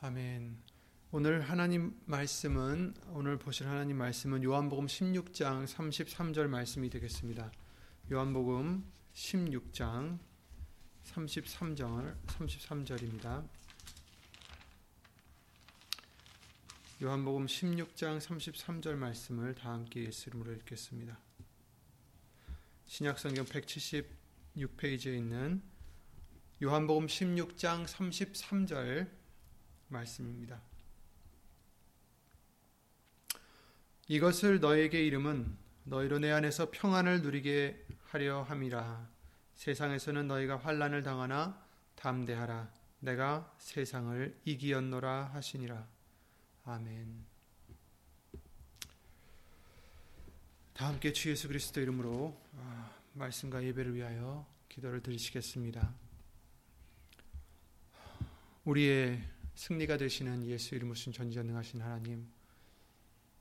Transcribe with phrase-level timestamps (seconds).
[0.00, 0.56] 아멘.
[1.10, 7.50] 오늘 하나님 말씀은 오늘 보실 하나님 말씀은 요한복음 16장 33절 말씀이 되겠습니다.
[8.12, 10.20] 요한복음 16장
[11.04, 13.48] 33절 33절입니다.
[17.02, 21.18] 요한복음 16장 33절 말씀을 다 함께 예수 이름으로 읽겠습니다.
[22.86, 25.60] 신약성경 176페이지에 있는
[26.62, 29.17] 요한복음 16장 33절
[29.88, 30.60] 말씀입니다.
[34.08, 39.08] 이것을 너에게 이름은 너희로 내 안에서 평안을 누리게 하려 함이라.
[39.54, 41.62] 세상에서는 너희가 환란을 당하나
[41.96, 42.70] 담대하라.
[43.00, 45.86] 내가 세상을 이기었노라 하시니라.
[46.64, 47.26] 아멘.
[50.72, 55.92] 다 함께 주 예수 그리스도 이름으로 아, 말씀과 예배를 위하여 기도를 드리시겠습니다.
[58.64, 59.22] 우리의
[59.58, 62.28] 승리가 되시는 예수 이름으로 신 전지전능하신 하나님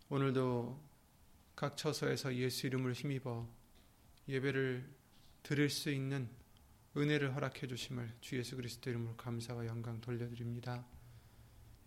[0.09, 0.83] 오늘도
[1.55, 3.47] 각 처소에서 예수 이름을 힘입어
[4.27, 4.89] 예배를
[5.43, 6.27] 드릴 수 있는
[6.97, 10.83] 은혜를 허락해 주심을 주 예수 그리스도 이름으로 감사와 영광 돌려드립니다.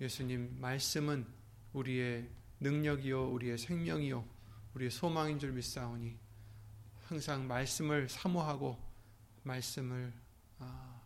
[0.00, 1.26] 예수님 말씀은
[1.72, 2.30] 우리의
[2.60, 4.24] 능력이요 우리의 생명이요
[4.74, 6.16] 우리의 소망인 줄 믿사오니
[7.06, 8.78] 항상 말씀을 사모하고
[9.42, 10.12] 말씀을
[10.60, 11.02] 아,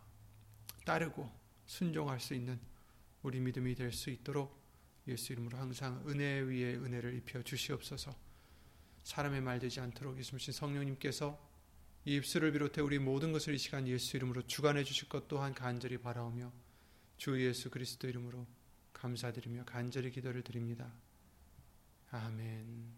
[0.85, 1.27] 따르고
[1.65, 2.59] 순종할 수 있는
[3.25, 4.63] 우리 믿음이 될 수 있도록
[5.07, 8.15] 예수 이름으로 항상 은혜 위에 은혜를 입혀 주시옵소서.
[9.03, 11.39] 사람의 말 되지 않도록 예수님 성령님께서
[12.05, 15.97] 이 입술을 비롯해 우리 모든 것을 이 시간 예수 이름으로 주관해 주실 것 또한 간절히
[15.97, 16.51] 바라오며
[17.17, 18.45] 주 예수 그리스도 이름으로
[18.93, 20.93] 감사드리며 간절히 기도를 드립니다.
[22.11, 22.93] 아멘.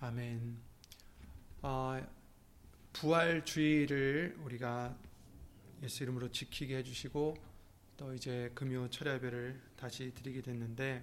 [0.00, 0.58] 아멘.
[1.62, 2.19] 어,
[3.00, 4.94] 부활주의를 우리가
[5.82, 7.34] 예수 이름으로 지키게 해주시고
[7.96, 11.02] 또 이제 금요 철야배를 다시 드리게 됐는데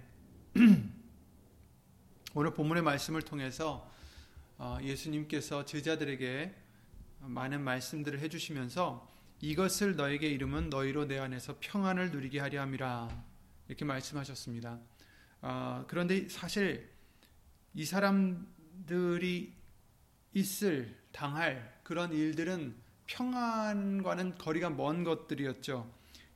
[2.34, 3.92] 오늘 본문의 말씀을 통해서
[4.58, 6.54] 어, 예수님께서 제자들에게
[7.22, 9.08] 많은 말씀들을 해주시면서
[9.40, 13.24] 이것을 너에게 이름은 너희로 내 안에서 평안을 누리게 하려 함이라
[13.66, 14.78] 이렇게 말씀하셨습니다.
[15.42, 16.92] 어, 그런데 사실
[17.74, 19.52] 이 사람들이
[20.34, 22.76] 있을 당할 그런 일들은
[23.06, 25.90] 평안과는 거리가 먼 것들이었죠.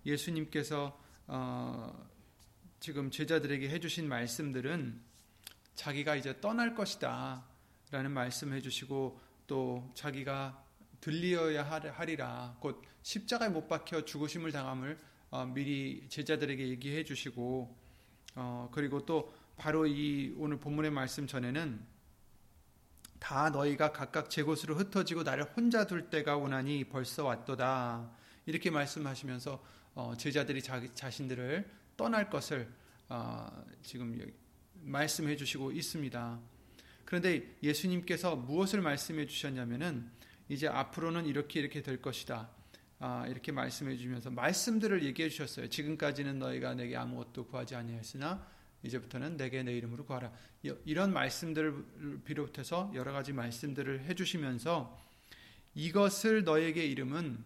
[0.06, 2.08] 예수님께서 어,
[2.80, 4.98] 지금 제자들에게 해주신 말씀들은
[5.74, 7.44] 자기가 이제 떠날 것이다
[7.90, 10.64] 라는 말씀을 해주시고 또 자기가
[11.02, 14.98] 들리어야 하리라 곧 십자가에 못 박혀 죽으심을 당함을
[15.28, 17.76] 어, 미리 제자들에게 얘기해 주시고
[18.36, 21.91] 어, 그리고 또 바로 이 오늘 본문의 말씀 전에는
[23.22, 28.10] 다 너희가 각각 제 곳으로 흩어지고 나를 혼자 둘 때가 오나니 벌써 왔도다.
[28.46, 32.68] 이렇게 말씀하시면서 어, 제자들이 자기 자신들을 떠날 것을
[33.08, 33.46] 어,
[33.80, 34.20] 지금
[34.80, 36.40] 말씀해 주시고 있습니다.
[37.04, 40.10] 그런데 예수님께서 무엇을 말씀해 주셨냐면은
[40.48, 42.50] 이제 앞으로는 이렇게 이렇게 될 것이다.
[42.98, 45.68] 아, 이렇게 말씀해 주면서 말씀들을 얘기해 주셨어요.
[45.68, 48.44] 지금까지는 너희가 내게 아무것도 구하지 아니하였으나
[48.82, 50.32] 이제부터는 내게 내 이름으로 구하라.
[50.84, 54.99] 이런 말씀들을 비롯해서 여러 가지 말씀들을 해주시면서
[55.75, 57.44] 이것을 너에게 이름은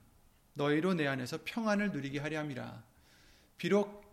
[0.54, 2.82] 너희로 내 안에서 평안을 누리게 하려 함이라.
[3.58, 4.04] 비록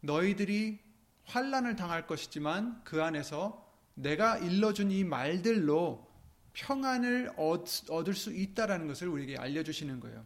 [0.00, 0.78] 너희들이
[1.24, 6.10] 환란을 당할 것이지만 그 안에서 내가 일러준 이 말들로
[6.54, 10.24] 평안을 얻을 수 있다라는 것을 우리에게 알려주시는 거예요.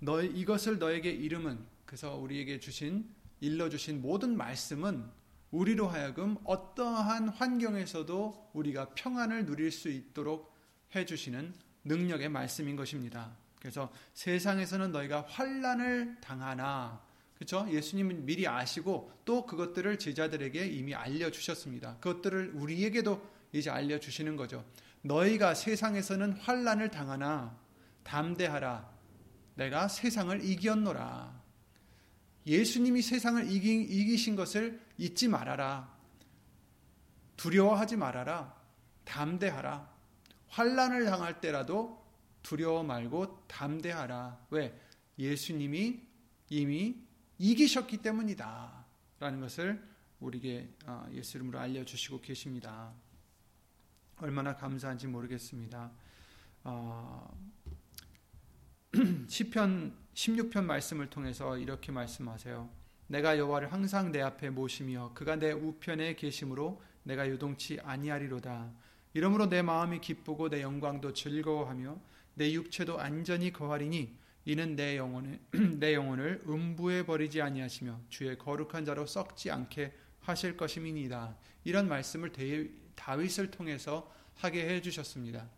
[0.00, 3.08] 너 이것을 너에게 이름은 그래서 우리에게 주신
[3.40, 5.17] 일러주신 모든 말씀은
[5.50, 10.54] 우리로 하여금 어떠한 환경에서도 우리가 평안을 누릴 수 있도록
[10.94, 11.54] 해주시는
[11.84, 13.36] 능력의 말씀인 것입니다.
[13.58, 17.02] 그래서 세상에서는 너희가 환란을 당하나
[17.34, 17.66] 그렇죠?
[17.70, 21.96] 예수님은 미리 아시고 또 그것들을 제자들에게 이미 알려 주셨습니다.
[22.00, 24.64] 그것들을 우리에게도 이제 알려 주시는 거죠.
[25.02, 27.56] 너희가 세상에서는 환란을 당하나
[28.02, 28.90] 담대하라.
[29.54, 31.40] 내가 세상을 이겼노라.
[32.46, 35.96] 예수님이 세상을 이기, 이기신 것을 잊지 말아라.
[37.36, 38.54] 두려워하지 말아라.
[39.04, 39.96] 담대하라.
[40.48, 42.04] 환란을 당할 때라도
[42.42, 44.46] 두려워 말고 담대하라.
[44.50, 44.78] 왜?
[45.18, 46.00] 예수님이
[46.50, 46.96] 이미
[47.38, 48.84] 이기셨기 때문이다.
[49.20, 49.86] 라는 것을
[50.20, 52.92] 우리에게 어, 예수 이름으로 알려주시고 계십니다.
[54.16, 55.92] 얼마나 감사한지 모르겠습니다.
[56.64, 57.38] 어,
[59.28, 62.77] 시편 16편 말씀을 통해서 이렇게 말씀하세요.
[63.08, 68.70] 내가 여호와를 항상 내 앞에 모시며 그가 내 우편에 계심으로 내가 요동치 아니하리로다.
[69.14, 71.98] 이러므로 내 마음이 기쁘고 내 영광도 즐거워하며
[72.34, 74.14] 내 육체도 안전히 거하리니
[74.44, 75.40] 이는 내 영혼을
[75.80, 81.36] 내 영혼을 음부에 버리지 아니하시며 주의 거룩한 자로 썩지 않게 하실 것임이니이다.
[81.64, 82.32] 이런 말씀을
[82.94, 85.48] 다윗을 통해서 하게 해 주셨습니다.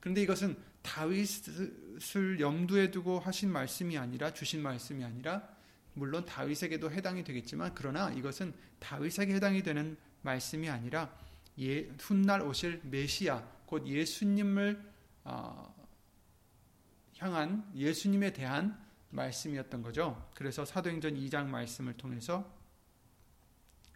[0.00, 5.48] 그런데 이것은 다윗을 염두에 두고 하신 말씀이 아니라 주신 말씀이 아니라
[5.94, 11.14] 물론 다윗에게도 해당이 되겠지만 그러나 이것은 다윗에게 해당이 되는 말씀이 아니라
[11.58, 14.82] 예, 훗날 오실 메시아 곧 예수님을
[15.24, 15.74] 어,
[17.18, 18.80] 향한 예수님에 대한
[19.10, 20.28] 말씀이었던 거죠.
[20.34, 22.50] 그래서 사도행전 2장 말씀을 통해서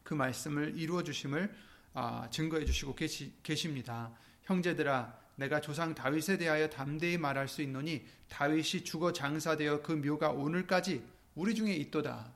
[0.02, 1.52] 그 말씀을 이루어 주심을
[1.94, 4.12] 어, 증거해 주시고 계시, 계십니다.
[4.42, 11.02] 형제들아 내가 조상 다윗에 대하여 담대히 말할 수 있노니 다윗이 죽어 장사되어 그 묘가 오늘까지
[11.36, 12.32] 우리 중에 있도다.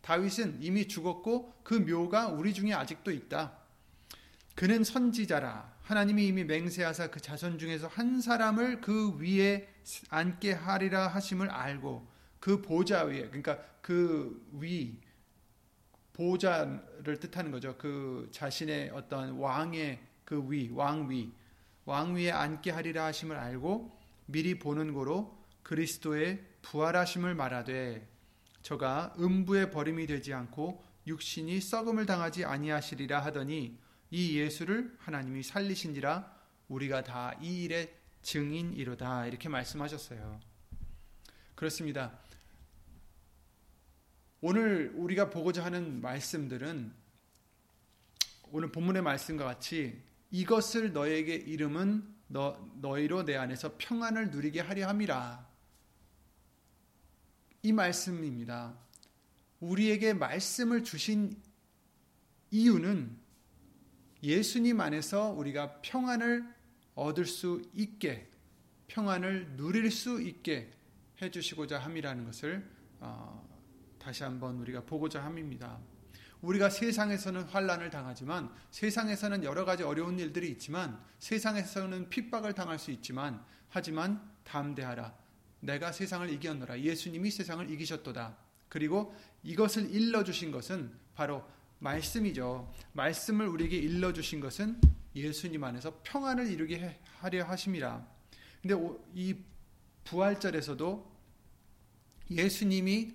[0.00, 3.58] 다윗은 이미 죽었고 그 묘가 우리 중에 아직도 있다.
[4.54, 9.68] 그는 선지자라 하나님이 이미 맹세하사 그 자손 중에서 한 사람을 그 위에
[10.08, 12.08] 앉게 하리라 하심을 알고
[12.40, 14.98] 그 보좌 위에 그러니까 그 위
[16.14, 17.76] 보좌를 뜻하는 거죠.
[17.76, 21.32] 그 자신의 어떤 왕의 그 위, 왕위,
[21.84, 28.08] 왕위에 앉게 하리라 하심을 알고 미리 보는 고로 그리스도의 부활하심을 말하되
[28.64, 33.78] 저가 음부에 버림이 되지 않고 육신이 썩음을 당하지 아니하시리라 하더니
[34.10, 36.34] 이 예수를 하나님이 살리신지라
[36.68, 40.40] 우리가 다 이 일의 증인이로다 이렇게 말씀하셨어요.
[41.54, 42.18] 그렇습니다.
[44.40, 46.92] 오늘 우리가 보고자 하는 말씀들은
[48.50, 55.53] 오늘 본문의 말씀과 같이 이것을 너에게 이름은 너, 너희로 내 안에서 평안을 누리게 하려 함이라.
[57.64, 58.74] 이 말씀입니다.
[59.58, 61.34] 우리에게 말씀을 주신
[62.50, 63.16] 이유는
[64.22, 66.46] 예수님 안에서 우리가 평안을
[66.94, 68.30] 얻을 수 있게
[68.88, 70.72] 평안을 누릴 수 있게
[71.22, 72.70] 해주시고자 함이라는 것을
[73.00, 73.48] 어,
[73.98, 75.80] 다시 한번 우리가 보고자 함입니다.
[76.42, 83.42] 우리가 세상에서는 환란을 당하지만 세상에서는 여러 가지 어려운 일들이 있지만 세상에서는 핍박을 당할 수 있지만
[83.70, 85.23] 하지만 담대하라
[85.64, 88.36] 내가 세상을 이겼노라 예수님이 세상을 이기셨도다
[88.68, 91.44] 그리고 이것을 일러 주신 것은 바로
[91.78, 92.72] 말씀이죠.
[92.92, 94.80] 말씀을 우리에게 일러 주신 것은
[95.14, 98.06] 예수님 안에서 평안을 이루게 하려 하심이라.
[98.62, 98.74] 근데
[99.14, 99.36] 이
[100.04, 101.14] 부활절에서도
[102.30, 103.14] 예수님이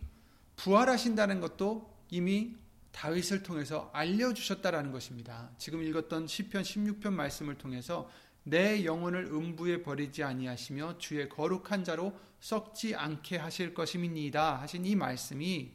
[0.55, 2.55] 부활하신다는 것도 이미
[2.91, 5.49] 다윗을 통해서 알려 주셨다라는 것입니다.
[5.57, 8.09] 지금 읽었던 시편 16편 말씀을 통해서
[8.49, 15.71] 내 영혼을 음부에 버리지 아니하시며 주의 거룩한 자로 썩지 않게 하실 것임이니이다 하신 이 말씀이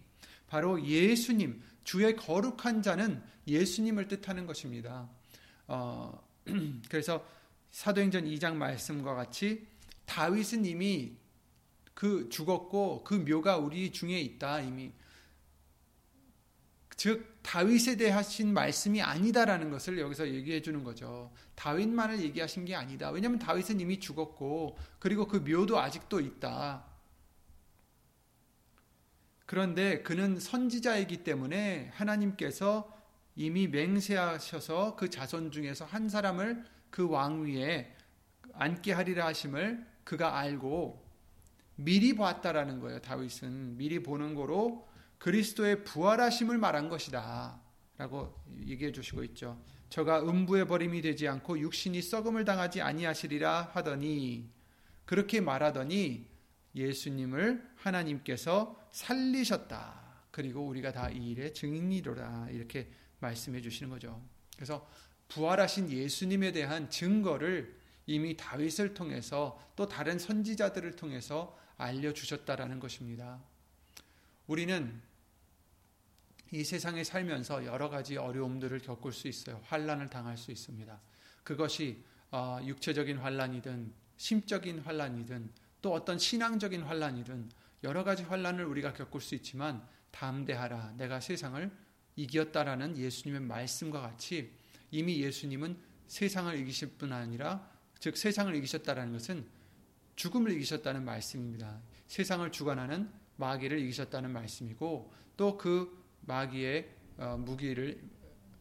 [0.48, 5.08] 바로 예수님 주의 거룩한 자는 예수님을 뜻하는 것입니다.
[5.66, 6.26] 어,
[6.88, 7.24] 그래서
[7.70, 9.66] 사도행전 2장 말씀과 같이
[10.06, 11.16] 다윗은 이미
[11.92, 14.92] 그 죽었고 그 묘가 우리 중에 있다 이미
[16.96, 21.32] 즉 다윗에 대하신 말씀이 아니다라는 것을 여기서 얘기해 주는 거죠.
[21.56, 23.10] 다윗만을 얘기하신 게 아니다.
[23.10, 26.84] 왜냐하면 다윗은 이미 죽었고 그리고 그 묘도 아직도 있다.
[29.46, 32.90] 그런데 그는 선지자이기 때문에 하나님께서
[33.36, 37.94] 이미 맹세하셔서 그 자손 중에서 한 사람을 그 왕위에
[38.52, 41.04] 앉게 하리라 하심을 그가 알고
[41.76, 43.00] 미리 봤다라는 거예요.
[43.00, 44.88] 다윗은 미리 보는 거로
[45.24, 47.58] 그리스도의 부활하심을 말한 것이다.
[47.96, 49.58] 라고 얘기해 주시고 있죠.
[49.88, 54.50] 저가 음부의 버림이 되지 않고 육신이 썩음을 당하지 아니하시리라 하더니
[55.06, 56.28] 그렇게 말하더니
[56.74, 60.26] 예수님을 하나님께서 살리셨다.
[60.30, 62.48] 그리고 우리가 다 이 일의 증인이로라.
[62.50, 62.90] 이렇게
[63.20, 64.22] 말씀해 주시는 거죠.
[64.56, 64.86] 그래서
[65.28, 73.42] 부활하신 예수님에 대한 증거를 이미 다윗을 통해서 또 다른 선지자들을 통해서 알려 주셨다라는 것입니다.
[74.46, 75.00] 우리는
[76.54, 79.60] 이 세상에 살면서 여러 가지 어려움들을 겪을 수 있어요.
[79.64, 81.00] 환란을 당할 수 있습니다.
[81.42, 85.50] 그것이 어, 육체적인 환란이든 심적인 환란이든
[85.82, 87.50] 또 어떤 신앙적인 환란이든
[87.82, 91.72] 여러 가지 환란을 우리가 겪을 수 있지만 담대하라 내가 세상을
[92.14, 94.52] 이겼다라는 예수님의 말씀과 같이
[94.92, 97.68] 이미 예수님은 세상을 이기실 뿐 아니라
[97.98, 99.44] 즉 세상을 이기셨다라는 것은
[100.14, 101.80] 죽음을 이기셨다는 말씀입니다.
[102.06, 108.02] 세상을 주관하는 마귀를 이기셨다는 말씀이고 또 그 마귀의 어, 무기를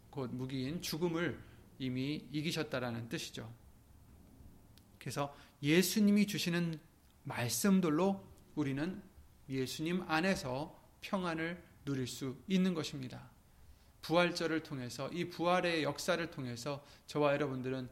[0.10, 1.40] 곧 무기인 죽음을
[1.80, 3.52] 이미 이기셨다라는 뜻이죠.
[5.00, 6.80] 그래서 예수님이 주시는
[7.24, 8.24] 말씀들로
[8.56, 9.02] 우리는
[9.50, 13.30] 예수님 안에서 평안을 누릴 수 있는 것입니다.
[14.02, 17.90] 부활절을 통해서 이 부활의 역사를 통해서 저와 여러분들은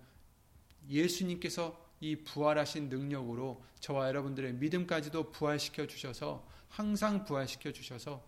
[0.90, 8.24] 예수님께서 이 부활하신 능력으로 저와 여러분들의 믿음까지도 부활시켜 주셔서 항상 부활시켜 주셔서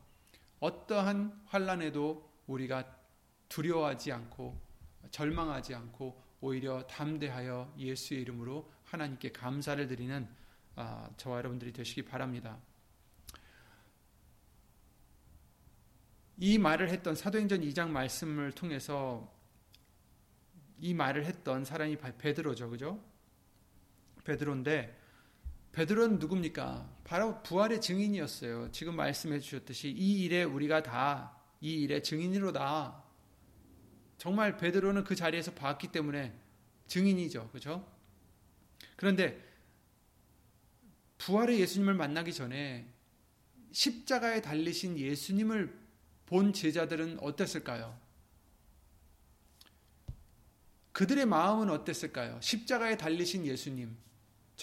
[0.64, 2.98] 어떠한 환란에도 우리가
[3.50, 4.58] 두려워하지 않고
[5.12, 10.26] 절망하지 않고 오히려 담대하여 예수의 이름으로 하나님께 감사를 드리는
[10.78, 12.58] 아, 저와 여러분들이 되시기 바랍니다.
[16.38, 19.36] 이 말을 했던 사도행전 2장 말씀을 통해서
[20.80, 22.70] 이 말을 했던 사람이 베드로죠.
[22.70, 23.04] 그죠?
[24.24, 24.98] 베드로인데
[25.74, 26.90] 베드로는 누굽니까?
[27.04, 28.72] 바로 부활의 증인이었어요.
[28.72, 33.02] 지금 말씀해 주셨듯이 이 일에 우리가 다 이 일의 증인으로다.
[34.18, 36.38] 정말 베드로는 그 자리에서 봤기 때문에
[36.88, 37.50] 증인이죠.
[37.54, 37.90] 그죠?
[38.98, 39.42] 그런데
[41.20, 42.86] 부활의 예수님을 만나기 전에
[43.72, 45.74] 십자가에 달리신 예수님을
[46.26, 47.98] 본 제자들은 어땠을까요?
[50.92, 52.40] 그들의 마음은 어땠을까요?
[52.42, 53.96] 십자가에 달리신 예수님,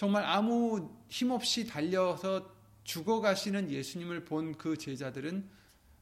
[0.01, 2.51] 정말 아무 힘없이 달려서
[2.85, 5.47] 죽어가시는 예수님을 본 그 제자들은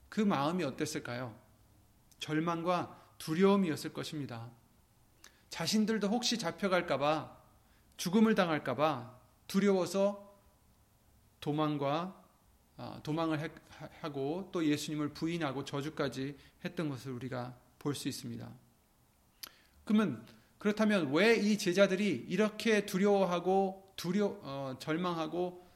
[0.08, 1.38] 그 마음이 어땠을까요?
[2.22, 4.50] 절망과 두려움이었을 것입니다.
[5.50, 7.38] 자신들도 혹시 잡혀갈까봐,
[7.98, 10.34] 죽음을 당할까봐 두려워서
[11.42, 12.24] 도망과
[12.78, 13.52] 아, 도망을
[14.00, 18.50] 하고 또 예수님을 부인하고 저주까지 했던 것을 우리가 볼 수 있습니다.
[19.84, 20.26] 그러면
[20.58, 25.68] 그렇다면 왜 이 제자들이 이렇게 두려워하고 두려 어, 절망하고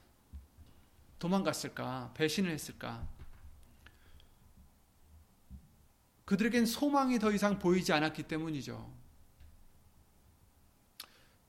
[1.20, 2.14] 도망갔을까?
[2.14, 3.06] 배신을 했을까?
[6.24, 8.94] 그들에겐 소망이 더 이상 보이지 않았기 때문이죠.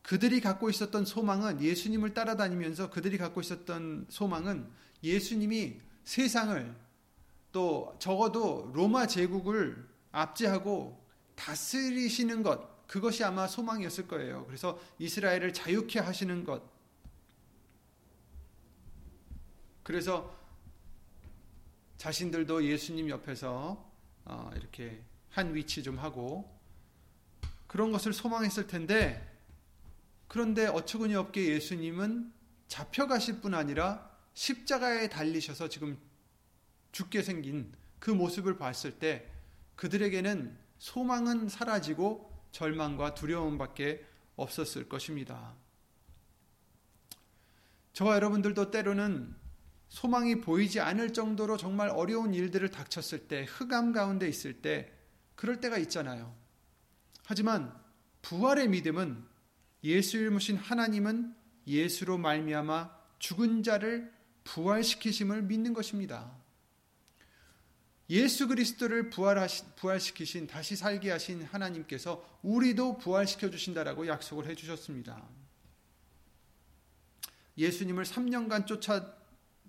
[0.02, 4.68] 그들이 갖고 있었던 소망은 예수님을 따라다니면서 그들이 갖고 있었던 소망은
[5.04, 6.74] 예수님이 세상을
[7.52, 11.00] 또 적어도 로마 제국을 압제하고
[11.36, 14.44] 다스리시는 것 그것이 아마 소망이었을 거예요.
[14.46, 16.62] 그래서 이스라엘을 자유케 하시는 것.
[19.82, 20.34] 그래서
[21.98, 23.90] 자신들도 예수님 옆에서
[24.24, 26.50] 어, 이렇게 한 위치 좀 하고
[27.66, 29.30] 그런 것을 소망했을 텐데
[30.28, 32.32] 그런데 어처구니 없게 예수님은
[32.68, 35.98] 잡혀가실 뿐 아니라 십자가에 달리셔서 지금
[36.92, 39.30] 죽게 생긴 그 모습을 봤을 때
[39.76, 44.06] 그들에게는 소망은 사라지고 절망과 두려움밖에
[44.36, 45.54] 없었을 것입니다.
[47.92, 49.34] 저와 여러분들도 때로는
[49.88, 54.92] 소망이 보이지 않을 정도로 정말 어려운 일들을 닥쳤을 때, 흑암 가운데 있을 때,
[55.34, 56.34] 그럴 때가 있잖아요.
[57.24, 57.76] 하지만
[58.22, 59.24] 부활의 믿음은
[59.82, 61.34] 예수를 모신 하나님은
[61.66, 64.12] 예수로 말미암아 죽은 자를
[64.44, 66.43] 부활시키심을 믿는 것입니다.
[68.10, 75.22] 예수 그리스도를 부활하시, 부활시키신 다시 살게 하신 하나님께서 우리도 부활시켜 주신다라고 약속을 해 주셨습니다.
[77.56, 79.14] 예수님을 3년간 쫓아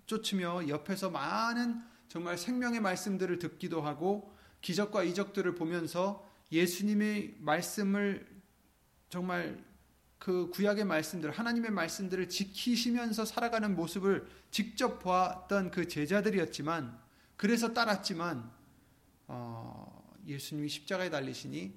[0.06, 8.26] 쫓으며 옆에서 많은 정말 생명의 말씀들을 듣기도 하고 기적과 이적들을 보면서 예수님의 말씀을
[9.08, 9.64] 정말
[10.18, 16.98] 그 구약의 말씀들, 하나님의 말씀들을 지키시면서 살아가는 모습을 직접 보았던 그 제자들이었지만,
[17.36, 18.50] 그래서 따랐지만,
[19.28, 21.74] 어, 예수님이 십자가에 달리시니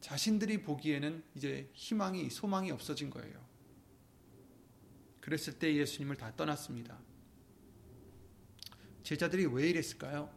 [0.00, 3.44] 자신들이 보기에는 이제 희망이, 소망이 없어진 거예요.
[5.20, 6.98] 그랬을 때 예수님을 다 떠났습니다.
[9.02, 10.32] 제자들이 왜 이랬을까요?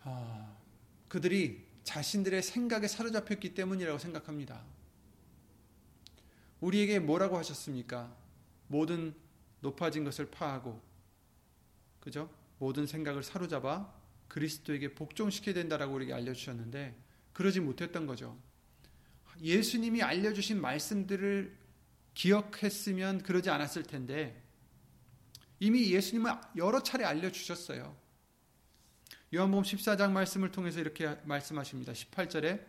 [0.00, 0.56] 아,
[1.08, 4.64] 그들이 자신들의 생각에 사로잡혔기 때문이라고 생각합니다.
[6.60, 8.14] 우리에게 뭐라고 하셨습니까?
[8.66, 9.14] 모든
[9.60, 10.80] 높아진 것을 파하고,
[12.08, 12.30] 그죠?
[12.58, 13.92] 모든 생각을 사로잡아
[14.28, 16.96] 그리스도에게 복종시켜야 된다라고 우리에게 알려주셨는데,
[17.34, 18.34] 그러지 못했던 거죠.
[19.42, 21.54] 예수님이 알려주신 말씀들을
[22.14, 24.42] 기억했으면 그러지 않았을 텐데
[25.60, 27.94] 이미 예수님은 여러 차례 알려주셨어요.
[29.34, 31.92] 요한복음 14장 말씀을 통해서 이렇게 말씀하십니다.
[31.92, 32.64] 18절에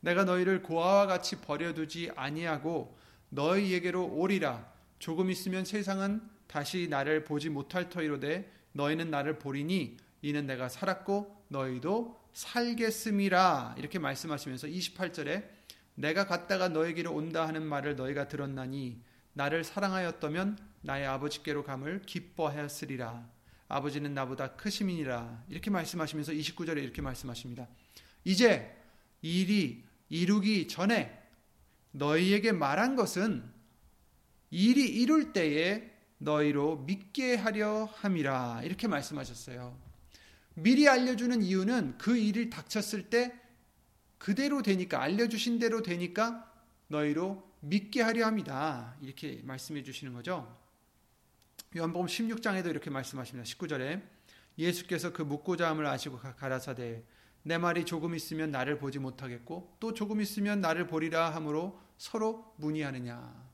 [0.00, 2.96] 내가 너희를 고아와 같이 버려두지 아니하고
[3.30, 10.68] 너희에게로 오리라 조금 있으면 세상은 다시 나를 보지 못할 터이로되 너희는 나를 보리니 이는 내가
[10.68, 13.76] 살았고 너희도 살겠음이라.
[13.78, 15.48] 이렇게 말씀하시면서 28절에
[15.94, 19.00] 내가 갔다가 너에게로 온다 하는 말을 너희가 들었나니
[19.32, 23.28] 나를 사랑하였다면 나의 아버지께로 감을 기뻐하였으리라.
[23.68, 25.44] 아버지는 나보다 크심이니라.
[25.48, 27.66] 이렇게 말씀하시면서 29절에 이렇게 말씀하십니다.
[28.24, 28.76] 이제
[29.22, 31.22] 일이 이루기 전에
[31.92, 33.42] 너희에게 말한 것은
[34.50, 39.76] 일이 이룰 때에 너희로 믿게 하려 함이라 이렇게 말씀하셨어요.
[40.54, 43.34] 미리 알려주는 이유는 그 일이 닥쳤을 때
[44.18, 46.50] 그대로 되니까 알려주신 대로 되니까
[46.88, 48.96] 너희로 믿게 하려 합니다.
[49.00, 50.56] 이렇게 말씀해 주시는 거죠.
[51.76, 53.48] 요한복음 16장에도 이렇게 말씀하십니다.
[53.48, 54.02] 19절에
[54.58, 57.02] 예수께서 그 묻고자 함을 아시고 가라사대
[57.42, 63.46] 내 말이 조금 있으면 나를 보지 못하겠고 또 조금 있으면 나를 보리라 함으로 서로 문의하느냐.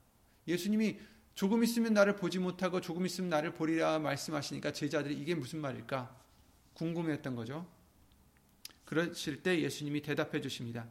[0.46, 0.98] 예수님이
[1.34, 6.14] 조금 있으면 나를 보지 못하고 조금 있으면 나를 보리라 말씀하시니까 제자들이 이게 무슨 말일까
[6.74, 7.66] 궁금했던 거죠.
[8.84, 10.86] 그러실 때 예수님이 대답해 주십니다.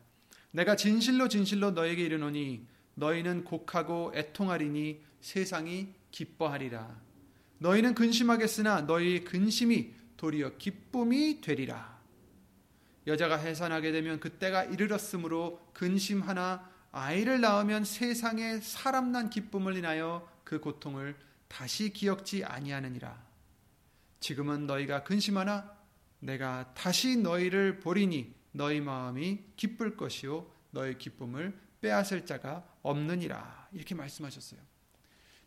[0.52, 7.00] 내가 진실로 진실로 너에게 이르노니 너희는 곡하고 애통하리니 세상이 기뻐하리라.
[7.60, 12.02] 너희는 근심하겠으나 너희 근심이 도리어 기쁨이 되리라.
[13.08, 21.18] 여자가 해산하게 되면 그때가 이르렀으므로 근심하나 아이를 낳으면 세상에 사람 난 기쁨을 인하여 그 고통을
[21.48, 23.22] 다시 기억지 아니하느니라.
[24.20, 25.78] 지금은 너희가 근심하나
[26.20, 33.70] 내가 다시 너희를 보리니 너희 마음이 기쁠 것이요 너희 기쁨을 빼앗을 자가 없느니라.
[33.74, 34.60] 이렇게 말씀하셨어요.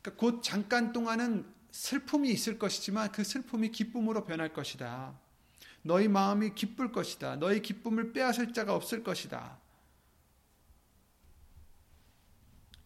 [0.03, 5.19] 그러니까 곧 잠깐 동안은 슬픔이 있을 것이지만 그 슬픔이 기쁨으로 변할 것이다.
[5.83, 7.37] 너희 마음이 기쁠 것이다.
[7.37, 9.59] 너희 기쁨을 빼앗을 자가 없을 것이다.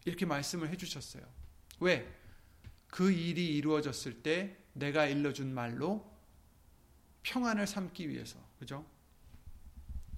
[0.05, 1.23] 이렇게 말씀을 해주셨어요.
[1.79, 2.11] 왜?
[2.87, 6.09] 그 일이 이루어졌을 때 내가 일러준 말로
[7.23, 8.39] 평안을 삼기 위해서.
[8.59, 8.85] 그죠?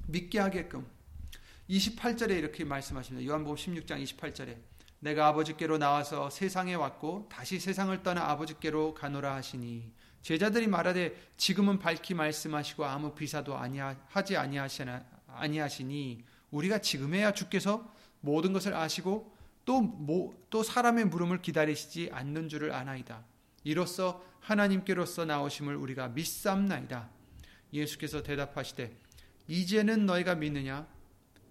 [0.07, 0.85] 믿게 하게끔.
[1.69, 3.25] 28절에 이렇게 말씀하십니다.
[3.25, 4.57] 요한복음 16장 28절에
[4.99, 12.13] 내가 아버지께로 나와서 세상에 왔고 다시 세상을 떠나 아버지께로 가노라 하시니 제자들이 말하되 지금은 밝히
[12.13, 14.37] 말씀하시고 아무 비사도 아니하지
[15.27, 22.73] 아니하시니 우리가 지금에야 주께서 모든 것을 아시고 또, 뭐, 또 사람의 물음을 기다리시지 않는 줄을
[22.73, 23.23] 아나이다.
[23.63, 27.09] 이로써 하나님께로서 나오심을 우리가 믿삼나이다.
[27.73, 28.97] 예수께서 대답하시되
[29.47, 30.87] 이제는 너희가 믿느냐?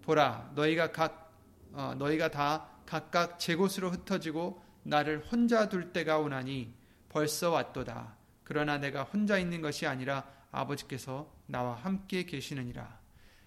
[0.03, 1.31] 보라, 너희가 각
[1.73, 6.73] 어, 너희가 다 각각 제 곳으로 흩어지고 나를 혼자 둘 때가 오나니
[7.07, 8.17] 벌써 왔도다.
[8.43, 12.99] 그러나 내가 혼자 있는 것이 아니라 아버지께서 나와 함께 계시느니라.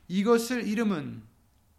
[0.09, 1.23] 이것을 이름은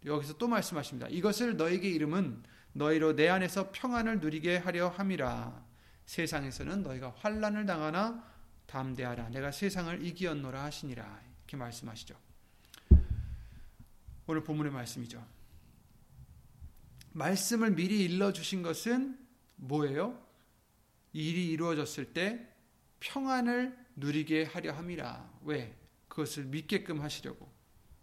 [0.04, 1.08] 여기서 또 말씀하십니다.
[1.08, 2.42] 이것을 너에게 이름은
[2.76, 5.64] 너희로 내 안에서 평안을 누리게 하려 함이라.
[6.04, 8.22] 세상에서는 너희가 환란을 당하나
[8.66, 9.30] 담대하라.
[9.30, 11.22] 내가 세상을 이기었노라 하시니라.
[11.38, 12.14] 이렇게 말씀하시죠.
[14.26, 15.24] 오늘 본문의 말씀이죠.
[17.12, 19.18] 말씀을 미리 일러 주신 것은
[19.56, 20.22] 뭐예요?
[21.14, 22.46] 일이 이루어졌을 때
[23.00, 25.38] 평안을 누리게 하려 함이라.
[25.44, 25.74] 왜?
[26.08, 27.50] 그것을 믿게끔 하시려고.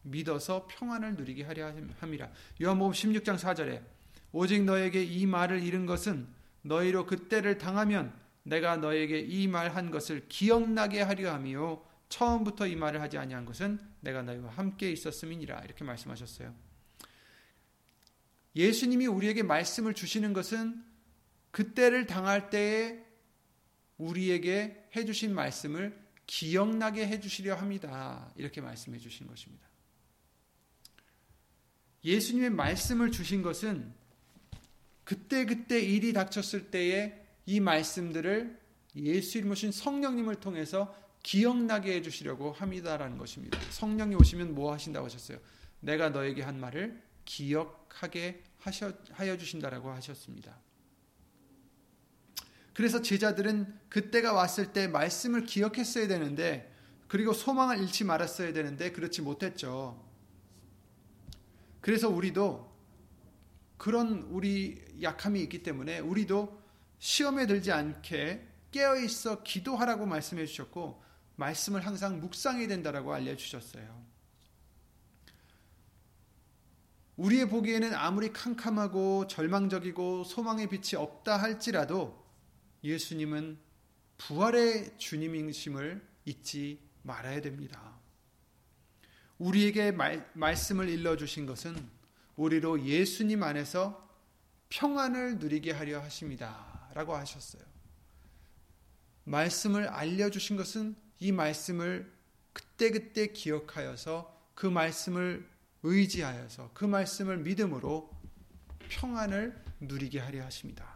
[0.01, 2.31] 믿어서 평안을 누리게 하려 함이라.
[2.59, 3.83] 요한복음 16장 4절에
[4.33, 6.27] 오직 너에게 이 말을 잃은 것은
[6.63, 12.99] 너희로 그때를 당하면 내가 너에게 이 말 한 것을 기억나게 하려 함이요 처음부터 이 말을
[12.99, 16.53] 하지 아니한 것은 내가 너희와 함께 있었음이니라 이렇게 말씀하셨어요.
[18.55, 20.83] 예수님이 우리에게 말씀을 주시는 것은
[21.51, 23.03] 그때를 당할 때에
[23.97, 28.31] 우리에게 해주신 말씀을 기억나게 해주시려 합니다.
[28.35, 29.67] 이렇게 말씀해 주신 것입니다.
[32.03, 33.93] 예수님의 말씀을 주신 것은
[35.03, 38.59] 그때 그때 일이 닥쳤을 때에 이 말씀들을
[38.95, 43.59] 예수 이름 오신 성령님을 통해서 기억나게 해주시려고 합니다라는 것입니다.
[43.71, 45.39] 성령이 오시면 뭐 하신다고 하셨어요?
[45.79, 48.43] 내가 너에게 한 말을 기억하게
[49.11, 50.57] 하여 주신다라고 하셨습니다.
[52.73, 56.73] 그래서 제자들은 그때가 왔을 때 말씀을 기억했어야 되는데
[57.07, 60.03] 그리고 소망을 잃지 말았어야 되는데 그렇지 못했죠.
[61.81, 62.72] 그래서 우리도
[63.83, 66.57] 그런 우리 약함이 있기 때문에 우리도
[66.99, 71.03] 시험에 들지 않게 깨어 있어 기도하라고 말씀해 주셨고
[71.35, 74.05] 말씀을 항상 묵상해야 된다라고 알려 주셨어요.
[77.17, 82.25] 우리의 보기에는 아무리 캄캄하고 절망적이고 소망의 빛이 없다 할지라도
[82.85, 83.59] 예수님은
[84.17, 87.99] 부활의 주님이심을 잊지 말아야 됩니다.
[89.39, 92.02] 우리에게 말, 말씀을 일러 주신 것은
[92.35, 94.09] 우리로 예수님 안에서
[94.69, 96.89] 평안을 누리게 하려 하십니다.
[96.93, 97.63] 라고 하셨어요.
[99.25, 102.11] 말씀을 알려주신 것은 이 말씀을
[102.53, 105.47] 그때그때 기억하여서 그 말씀을
[105.83, 108.09] 의지하여서 그 말씀을 믿음으로
[108.89, 110.93] 평안을 누리게 하려 하십니다.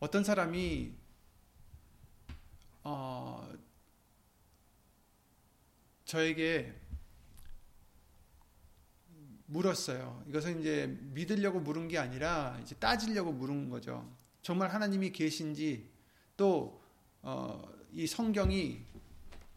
[0.00, 0.92] 어떤 사람이
[2.82, 3.50] 어,
[6.04, 6.74] 저에게
[9.46, 10.24] 물었어요.
[10.28, 14.10] 이것은 이제 믿으려고 물은 게 아니라 이제 따지려고 물은 거죠.
[14.42, 15.88] 정말 하나님이 계신지
[16.36, 16.70] 또이
[17.22, 17.62] 어,
[18.08, 18.82] 성경이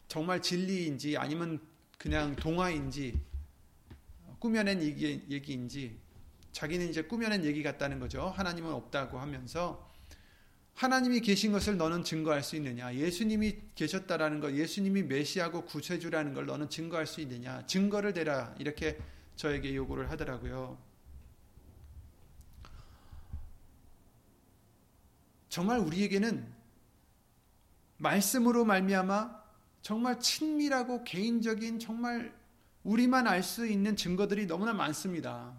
[0.06, 1.60] 정말 진리인지 아니면
[1.98, 3.20] 그냥 동화인지
[4.38, 5.98] 꾸며낸 얘기, 얘기인지
[6.52, 8.28] 자기는 이제 꾸며낸 얘기 같다는 거죠.
[8.28, 9.88] 하나님은 없다고 하면서
[10.74, 12.94] 하나님이 계신 것을 너는 증거할 수 있느냐?
[12.94, 17.66] 예수님이 계셨다라는 것, 예수님이 메시아고 구세주라는 걸 너는 증거할 수 있느냐?
[17.66, 18.96] 증거를 대라 이렇게
[19.38, 20.76] 저에게 요구를 하더라고요.
[25.48, 26.52] 정말 우리에게는
[27.98, 29.38] 말씀으로 말미암아
[29.80, 32.36] 정말 친밀하고 개인적인 정말
[32.82, 35.54] 우리만 알 수 있는 증거들이 너무나 많습니다.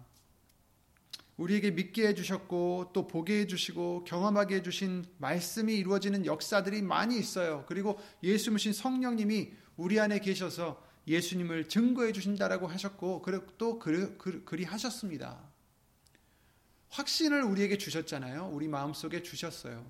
[1.38, 7.64] 우리에게 믿게 해주셨고 또 보게 해주시고 경험하게 해주신 말씀이 이루어지는 역사들이 많이 있어요.
[7.66, 13.24] 그리고 예수 믿신 성령님이 우리 안에 계셔서 예수님을 증거해 주신다라고 하셨고
[13.58, 15.38] 또 그리 하셨습니다.
[16.90, 18.50] 확신을 우리에게 주셨잖아요.
[18.52, 19.86] 우리 마음속에 주셨어요.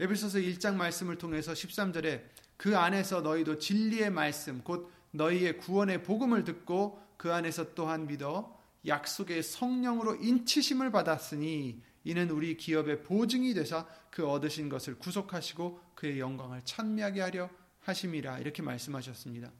[0.00, 2.24] 에베소서 1장 말씀을 통해서 13절에
[2.56, 9.42] 그 안에서 너희도 진리의 말씀 곧 너희의 구원의 복음을 듣고 그 안에서 또한 믿어 약속의
[9.42, 17.20] 성령으로 인치심을 받았으니 이는 우리 기업의 보증이 되사 그 얻으신 것을 구속하시고 그의 영광을 찬미하게
[17.20, 17.50] 하려
[17.84, 19.50] 하심이라 이렇게 말씀하셨습니다.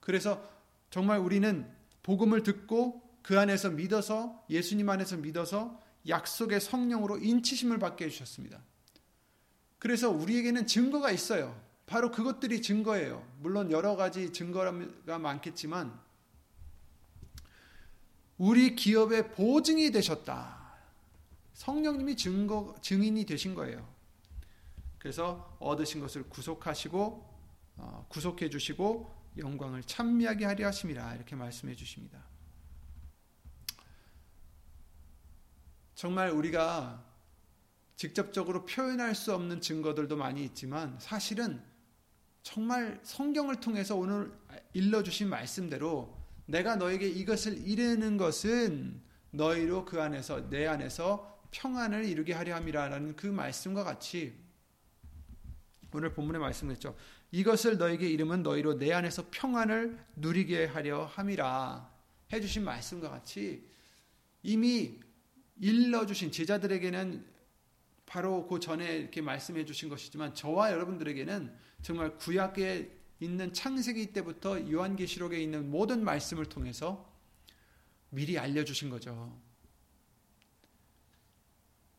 [0.00, 0.42] 그래서
[0.90, 1.70] 정말 우리는
[2.02, 8.62] 복음을 듣고 그 안에서 믿어서 예수님 안에서 믿어서 약속의 성령으로 인치심을 받게 해주셨습니다.
[9.78, 11.60] 그래서 우리에게는 증거가 있어요.
[11.86, 13.26] 바로 그것들이 증거예요.
[13.40, 15.98] 물론 여러 가지 증거가 많겠지만
[18.38, 20.60] 우리 기업의 보증이 되셨다.
[21.54, 23.86] 성령님이 증거 증인이 되신 거예요.
[24.98, 27.29] 그래서 얻으신 것을 구속하시고 어,
[28.08, 32.24] 구속해 주시고 영광을 찬미하게 하려 하심이라 이렇게 말씀해 주십니다.
[35.94, 37.04] 정말 우리가
[37.96, 41.62] 직접적으로 표현할 수 없는 증거들도 많이 있지만 사실은
[42.42, 44.32] 정말 성경을 통해서 오늘
[44.72, 52.54] 일러주신 말씀대로 내가 너에게 이것을 이르는 것은 너희로 그 안에서 내 안에서 평안을 이루게 하려
[52.54, 54.34] 함이라는 그 말씀과 같이
[55.92, 56.96] 오늘 본문의 말씀했죠.
[57.32, 61.90] 이것을 너에게 이름은 너희로 내 안에서 평안을 누리게 하려 함이라
[62.32, 63.68] 해주신 말씀과 같이
[64.42, 64.98] 이미
[65.60, 67.24] 일러주신 제자들에게는
[68.06, 72.90] 바로 그 전에 이렇게 말씀해 주신 것이지만 저와 여러분들에게는 정말 구약에
[73.20, 77.08] 있는 창세기 때부터 요한계시록에 있는 모든 말씀을 통해서
[78.08, 79.38] 미리 알려주신 거죠.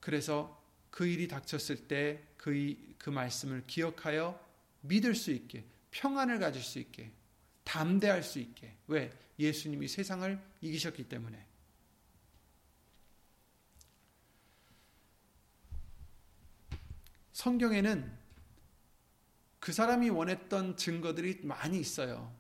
[0.02, 2.52] 그래서 그 일이 닥쳤을 때 그
[2.98, 4.40] 그 말씀을 기억하여
[4.82, 7.12] 믿을 수 있게 평안을 가질 수 있게
[7.64, 11.46] 담대할 수 있게 왜 예수님이 세상을 이기셨기 때문에
[17.34, 18.22] 성경에는
[19.60, 22.32] 그 사람이 원했던 증거들이 많이 있어요.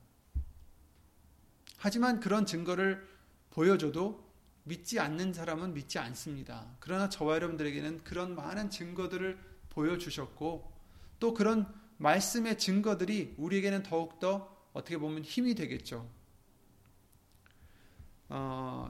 [1.77, 3.07] 하지만 그런 증거를
[3.49, 4.31] 보여줘도
[4.63, 6.75] 믿지 않는 사람은 믿지 않습니다.
[6.79, 10.71] 그러나 저와 여러분들에게는 그런 많은 증거들을 보여주셨고
[11.19, 16.09] 또 그런 말씀의 증거들이 우리에게는 더욱더 어떻게 보면 힘이 되겠죠.
[18.29, 18.89] 어,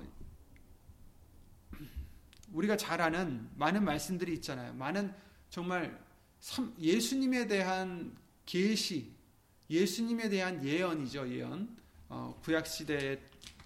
[2.54, 4.74] 우리가 잘 아는 많은 말씀들이 있잖아요.
[4.74, 5.14] 많은
[5.50, 6.00] 정말
[6.80, 9.12] 예수님에 대한 계시,
[9.70, 11.76] 예수님에 대한 예언이죠, 예언.
[12.10, 13.20] 어, 구약 시대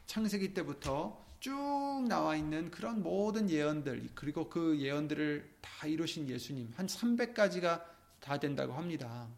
[0.05, 6.87] 창세기 때부터 쭉 나와 있는 그런 모든 예언들, 그리고 그 예언들을 다 이루신 예수님, 한
[6.87, 7.94] 300가지가
[8.25, 9.29] 다 된다고 합니다.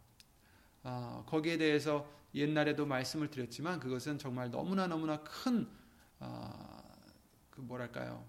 [0.81, 5.67] 어, 거기에 대해서 옛날에도 말씀을 드렸지만 그것은 정말 너무나 너무나 큰,
[6.21, 6.81] 어,
[7.49, 8.25] 그 뭐랄까요.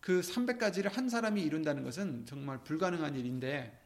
[0.00, 3.80] 그 300가지를 한 사람이 이룬다는 것은 정말 불가능한 일인데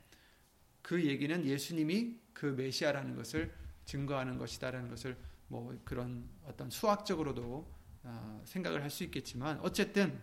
[0.80, 3.52] 그 얘기는 예수님이 그 메시아라는 것을
[3.84, 5.18] 증거하는 것이다라는 것을
[5.48, 7.70] 뭐 그런 어떤 수학적으로도
[8.04, 10.18] 어, 생각을 할 수 있겠지만 어쨌든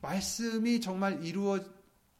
[0.00, 1.60] 말씀이 정말 이루어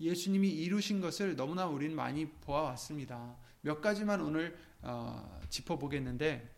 [0.03, 3.37] 예수님이 이루신 것을 너무나 우리는 많이 보아왔습니다.
[3.61, 6.51] 몇 가지만 오늘 어, 짚어보겠는데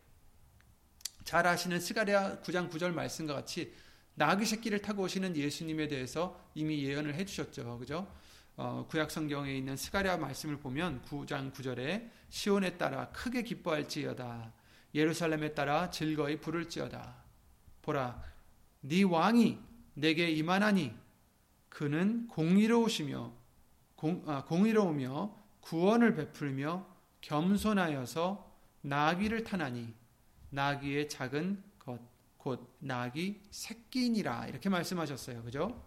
[1.24, 3.72] 잘 아시는 스가랴 9장 9절 말씀과 같이
[4.14, 7.78] 나귀 새끼를 타고 오시는 예수님에 대해서 이미 예언을 해주셨죠.
[7.78, 8.06] 그죠?
[8.56, 14.52] 어, 구약 성경에 있는 스가랴 말씀을 보면 9장 9절에 시온에 따라 크게 기뻐할지어다
[14.94, 17.16] 예루살렘에 따라 즐거이 부를지어다
[17.82, 18.22] 보라
[18.82, 19.58] 네 왕이
[19.94, 20.94] 내게 임하나니
[21.74, 23.32] 그는 공의로우시며
[23.96, 26.86] 공, 아, 공의로우며 구원을 베풀며
[27.20, 29.92] 겸손하여서 나귀를 타나니
[30.50, 35.42] 나귀의 작은 것 곧 나귀 새끼니라 이렇게 말씀하셨어요.
[35.44, 35.82] 그죠?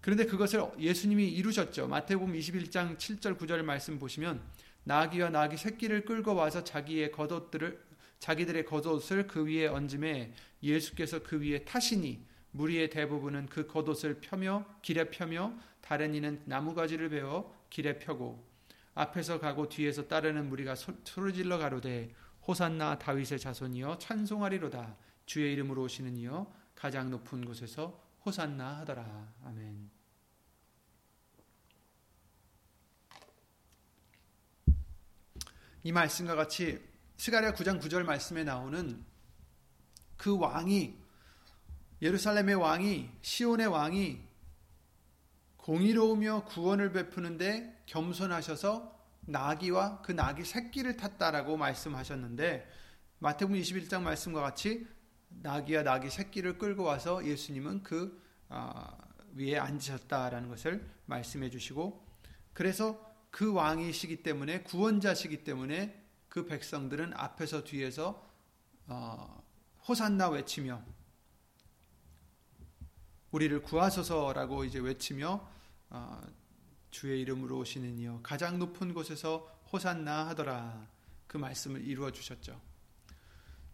[0.00, 1.86] 그런데 그것을 예수님이 이루셨죠.
[1.86, 4.42] 마태복음 21장 7절 9절 말씀 보시면
[4.82, 7.80] 나귀와 나귀 새끼를 끌고 와서 자기의 겉옷들을
[8.18, 15.10] 자기들의 겉옷을 그 위에 얹음에 예수께서 그 위에 타시니 무리의 대부분은 그 겉옷을 펴며 길에
[15.10, 18.46] 펴며 다른 이는 나무가지를 베어 길에 펴고
[18.94, 22.14] 앞에서 가고 뒤에서 따르는 무리가 소리질러 가로되
[22.46, 29.90] 호산나 다윗의 자손이여 찬송하리로다 주의 이름으로 오시는 이여 가장 높은 곳에서 호산나 하더라 아멘.
[35.82, 36.80] 이 말씀과 같이
[37.16, 39.04] 스가랴 9장 9절 말씀에 나오는
[40.16, 41.03] 그 왕이
[42.04, 44.20] 예루살렘의 왕이 시온의 왕이
[45.56, 52.70] 공의로우며 구원을 베푸는데 겸손하셔서 나귀와 그 나귀 새끼를 탔다라고 말씀하셨는데
[53.20, 54.86] 마태복음 21장 말씀과 같이
[55.28, 58.98] 나귀와 나귀 새끼를 끌고 와서 예수님은 그 어,
[59.36, 62.06] 위에 앉으셨다라는 것을 말씀해 주시고
[62.52, 68.30] 그래서 그 왕이시기 때문에 구원자시기 때문에 그 백성들은 앞에서 뒤에서
[68.88, 69.42] 어,
[69.88, 70.93] 호산나 외치며
[73.34, 75.44] 우리를 구하소서라고 이제 외치며
[75.90, 76.22] 어,
[76.92, 80.86] 주의 이름으로 오시는 이여 가장 높은 곳에서 호산나 하더라
[81.26, 82.60] 그 말씀을 이루어 주셨죠.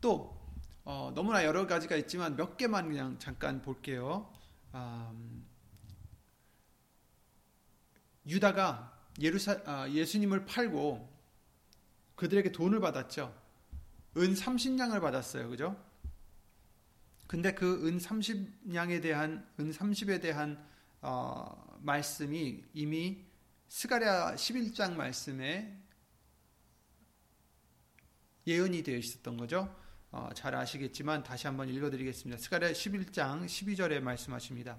[0.00, 0.40] 또
[0.82, 4.32] 어, 너무나 여러 가지가 있지만 몇 개만 그냥 잠깐 볼게요.
[4.72, 5.44] 음,
[8.26, 11.06] 유다가 예루사, 아, 예수님을 팔고
[12.16, 13.38] 그들에게 돈을 받았죠.
[14.16, 15.50] 은 30냥을 받았어요.
[15.50, 15.89] 그죠?
[17.30, 20.58] 근데 그 은 30냥에 대한 은 30에 대한
[21.00, 23.24] 어, 말씀이 이미
[23.68, 25.78] 스가랴 11장 말씀에
[28.48, 29.72] 예언이 되어 있었던 거죠.
[30.10, 32.42] 어, 잘 아시겠지만 다시 한번 읽어드리겠습니다.
[32.42, 34.76] 스가랴 11장 12절에 말씀하십니다.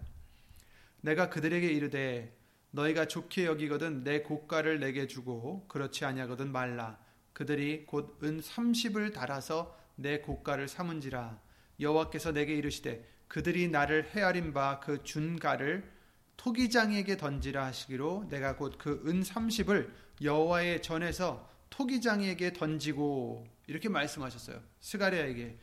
[1.00, 2.38] 내가 그들에게 이르되
[2.72, 7.00] 너희가 좋게 여기거든 내 고가를 내게 주고 그렇지 아니하거든 말라.
[7.32, 11.40] 그들이 곧 은 30을 달아서 내 고가를 삼은지라
[11.82, 15.90] 여호와께서 내게 이르시되 그들이 나를 헤아린 바 그 준가를
[16.38, 19.90] 토기장에게 던지라 하시기로 내가 곧 그 은 30을
[20.22, 24.62] 여호와의 전에서 토기장에게 던지고 이렇게 말씀하셨어요.
[24.82, 25.58] 스가랴에게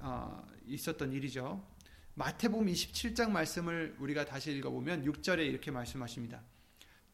[0.00, 1.64] 어, 있었던 일이죠.
[2.14, 6.42] 마태복음 27장 말씀을 우리가 다시 읽어보면 6절에 이렇게 말씀하십니다.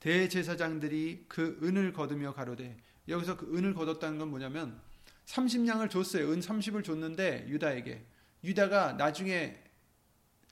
[0.01, 2.77] 대제사장들이 그 은을 거두며 가로되
[3.09, 4.81] 여기서 그 은을 거뒀다는 건 뭐냐면
[5.27, 6.33] 30냥을 줬어요.
[6.33, 8.05] 은 30을 줬는데 유다에게
[8.45, 9.63] 유다가 나중에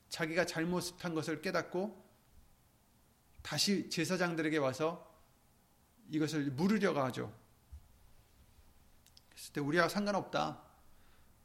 [0.08, 2.04] 자기가 잘못한 것을 깨닫고
[3.42, 5.14] 다시 제사장들에게 와서
[6.10, 7.32] 이것을 물으려고 하죠.
[9.30, 10.62] 그랬을 때 우리와 상관없다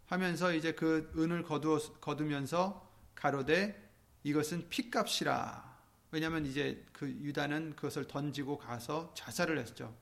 [0.06, 3.91] 하면서 이제 그 은을 거두어, 거두면서 가로되
[4.23, 5.71] 이것은 피값이라.
[6.12, 9.95] 왜냐하면 이제 그 유다는 그것을 던지고 가서 자살을 했죠.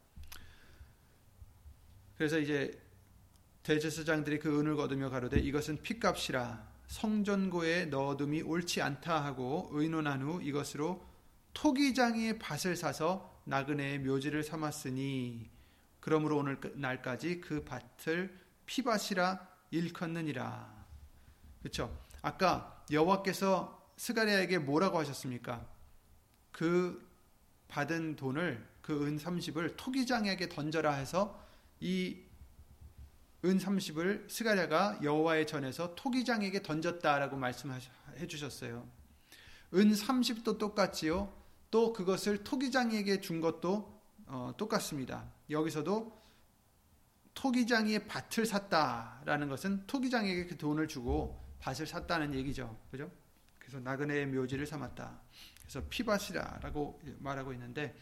[2.18, 2.82] 그래서 이제
[3.64, 11.06] 대제사장들이 그 은을 거두며 가로되 이것은 피값이라 성전고에 넣어둠이 옳지 않다 하고 의논한 후 이것으로
[11.54, 15.50] 토기장의 밭을 사서 나그네의 묘지를 삼았으니
[16.00, 20.86] 그러므로 오늘 날까지 그 밭을 피밭이라 일컫느니라.
[21.62, 21.96] 그렇죠?
[22.22, 25.68] 아까 여호와께서 스가랴에게 뭐라고 하셨습니까?
[26.52, 27.08] 그
[27.68, 31.40] 받은 돈을 그 은 30을 토기장에게 던져라 해서
[31.80, 32.18] 이
[33.46, 37.80] 은 30을 스가랴가 여호와의 전에서 토기장에게 던졌다라고 말씀해
[38.28, 38.88] 주셨어요.
[39.74, 41.34] 은 30도 똑같지요.
[41.72, 45.32] 또 그것을 토기장에게 준 것도 어, 똑같습니다.
[45.50, 46.20] 여기서도
[47.34, 52.78] 토기장이 밭을 샀다라는 것은 토기장에게 그 돈을 주고 밭을 샀다는 얘기죠.
[52.92, 53.10] 그죠?
[53.58, 55.22] 그래서 나그네의 묘지를 삼았다.
[55.62, 57.96] 그래서 피밭이라라고 말하고 있는데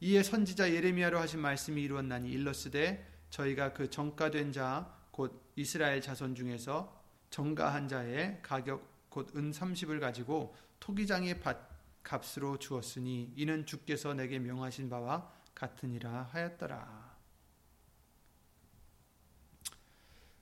[0.00, 7.00] 이에 선지자 예레미야로 하신 말씀이 이루었나니 일러스되 저희가 그 정가된 자 곧 이스라엘 자손 중에서
[7.30, 11.56] 정가한 자의 가격 곧 은 30을 가지고 토기장의 밭
[12.02, 17.16] 값으로 주었으니 이는 주께서 내게 명하신 바와 같으니라 하였더라.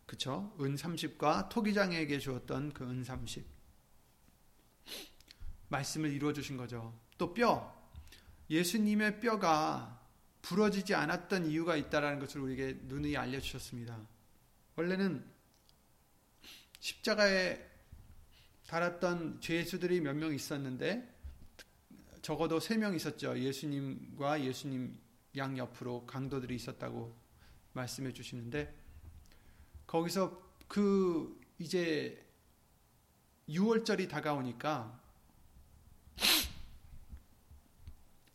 [0.07, 0.55] 그쵸?
[0.59, 3.47] 은 30과 토기장에게 주었던 그 은 30.
[5.69, 6.99] 말씀을 이루어 주신 거죠.
[7.19, 7.75] 또 뼈.
[8.49, 10.02] 예수님의 뼈가
[10.43, 13.99] 부러지지 않았던 이유가 있다라는 것을 우리에게 누누이 알려 주셨습니다.
[14.77, 15.25] 원래는
[16.81, 17.71] 십자가에
[18.67, 21.09] 달았던 죄수들이 몇 명 있었는데
[22.23, 23.39] 적어도 세 명 있었죠.
[23.39, 24.99] 예수님과 예수님
[25.37, 27.17] 양 옆으로 강도들이 있었다고
[27.73, 28.75] 말씀해 주시는데
[29.87, 32.25] 거기서 그 이제
[33.49, 35.01] 6월절이 다가오니까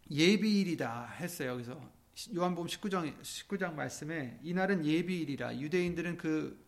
[0.10, 1.54] 예비일이다 했어요.
[1.54, 1.97] 그래서
[2.36, 6.66] 요한복음 19장 19장 말씀에 이날은 예비일이라 유대인들은 그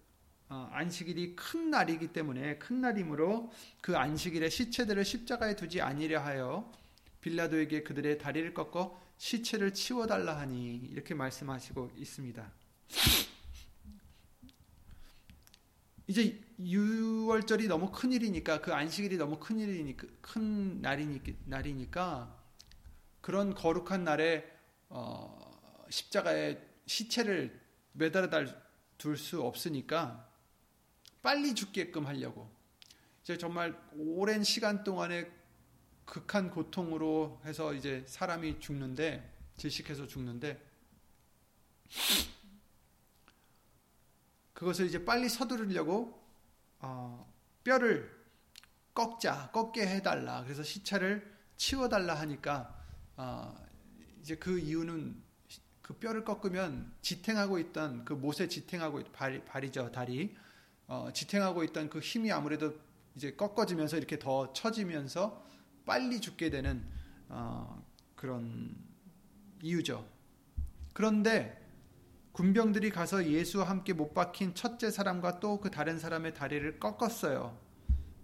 [0.48, 6.72] 어, 안식일이 큰 날이기 때문에 큰 날이므로 그 안식일에 시체들을 십자가에 두지 아니려 하여
[7.22, 12.52] 빌라도에게 그들의 다리를 꺾어 시체를 치워달라 하니 이렇게 말씀하시고 있습니다.
[16.08, 22.36] 이제 6월절이 너무 큰 일이니까 그 안식일이 너무 큰 일이니까 큰 날이니까, 날이니까
[23.22, 24.60] 그런 거룩한 날에
[24.90, 25.39] 어,
[25.90, 27.60] 십자가에 시체를
[27.94, 28.30] 매달아
[28.98, 30.30] 둘 수 없으니까
[31.22, 32.50] 빨리 죽게끔 하려고.
[33.24, 35.32] 이제 정말 오랜 시간 동안에
[36.06, 40.60] 극한 고통으로 해서 이제 사람이 죽는데 질식해서 죽는데
[44.54, 46.20] 그것을 이제 빨리 서두르려고
[46.80, 47.32] 어,
[47.64, 48.20] 뼈를
[48.94, 50.44] 꺾자 꺾게 해달라.
[50.44, 52.84] 그래서 시차를 치워달라 하니까
[53.16, 53.56] 어,
[54.20, 55.29] 이제 그 이유는
[55.90, 60.36] 그 뼈를 꺾으면 지탱하고 있던 그 못에 지탱하고 발, 발이죠 다리
[60.86, 62.76] 어, 지탱하고 있던 그 힘이 아무래도
[63.16, 65.44] 이제 꺾어지면서 이렇게 더 처지면서
[65.88, 66.86] 빨리 죽게 되는
[67.28, 67.84] 어,
[68.16, 68.76] 그런
[69.64, 70.08] 이유죠.
[70.94, 71.60] 그런데
[72.34, 77.58] 군병들이 가서 예수와 함께 못 박힌 첫째 사람과 또 그 다른 사람의 다리를 꺾었어요.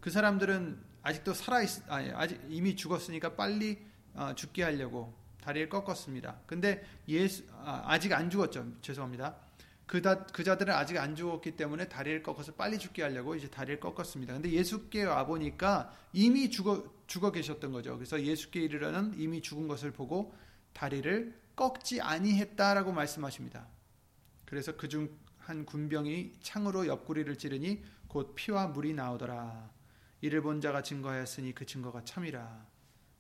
[0.01, 6.41] 그 사람들은 아직도 살아 있, 아니, 아직 이미 죽었으니까 빨리 어, 죽게 하려고 다리를 꺾었습니다.
[6.47, 8.81] 근데 예수 아, 직안 죽었죠.
[8.81, 9.36] 죄송합니다.
[9.86, 13.79] 그, 다, 그 자들은 아직 안 죽었기 때문에 다리를 꺾어서 빨리 죽게 하려고 이제 다리를
[13.79, 14.34] 꺾었습니다.
[14.34, 17.95] 근데 예수께 와 보니까 이미 죽어 죽어 계셨던 거죠.
[17.95, 20.34] 그래서 예수께 이르러는 이미 죽은 것을 보고
[20.73, 23.67] 다리를 꺾지 아니했다라고 말씀하십니다.
[24.45, 29.69] 그래서 그중 한 군병이 창으로 옆구리를 찌르니 곧 피와 물이 나오더라.
[30.21, 32.65] 이를 본 자가 증거하였으니 그 증거가 참이라.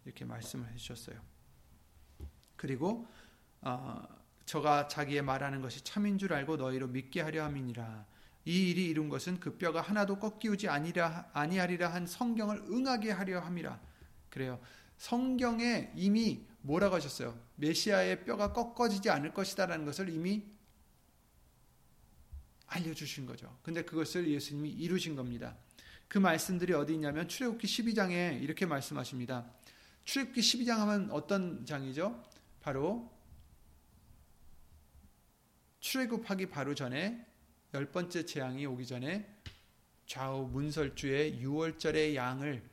[0.05, 1.34] 이렇게 말씀을 해주셨어요.
[2.65, 3.07] 그리고
[3.61, 4.01] 어,
[4.47, 8.07] 저가 자기의 말하는 것이 참인 줄 알고 너희로 믿게 하려 함이니라.
[8.45, 13.79] 이 일이 이룬 것은 그 뼈가 하나도 꺾이우지 아니라 아니하리라 한 성경을 응하게 하려 함이라.
[14.31, 14.59] 그래요.
[14.97, 17.39] 성경에 이미 뭐라고 하셨어요?
[17.57, 20.43] 메시아의 뼈가 꺾어지지 않을 것이다라는 것을 이미
[22.65, 23.55] 알려주신 거죠.
[23.61, 25.55] 근데 그것을 예수님이 이루신 겁니다.
[26.07, 29.45] 그 말씀들이 어디 있냐면 출애굽기 12장에 이렇게 말씀하십니다.
[30.05, 32.23] 출애굽기 12장 하면 어떤 장이죠?
[32.65, 33.07] 바로
[35.81, 37.23] 출애굽하기 바로 전에
[37.75, 39.39] 열 번째 재앙이 오기 전에
[40.07, 42.67] 좌우 문설주의 6월절의 양을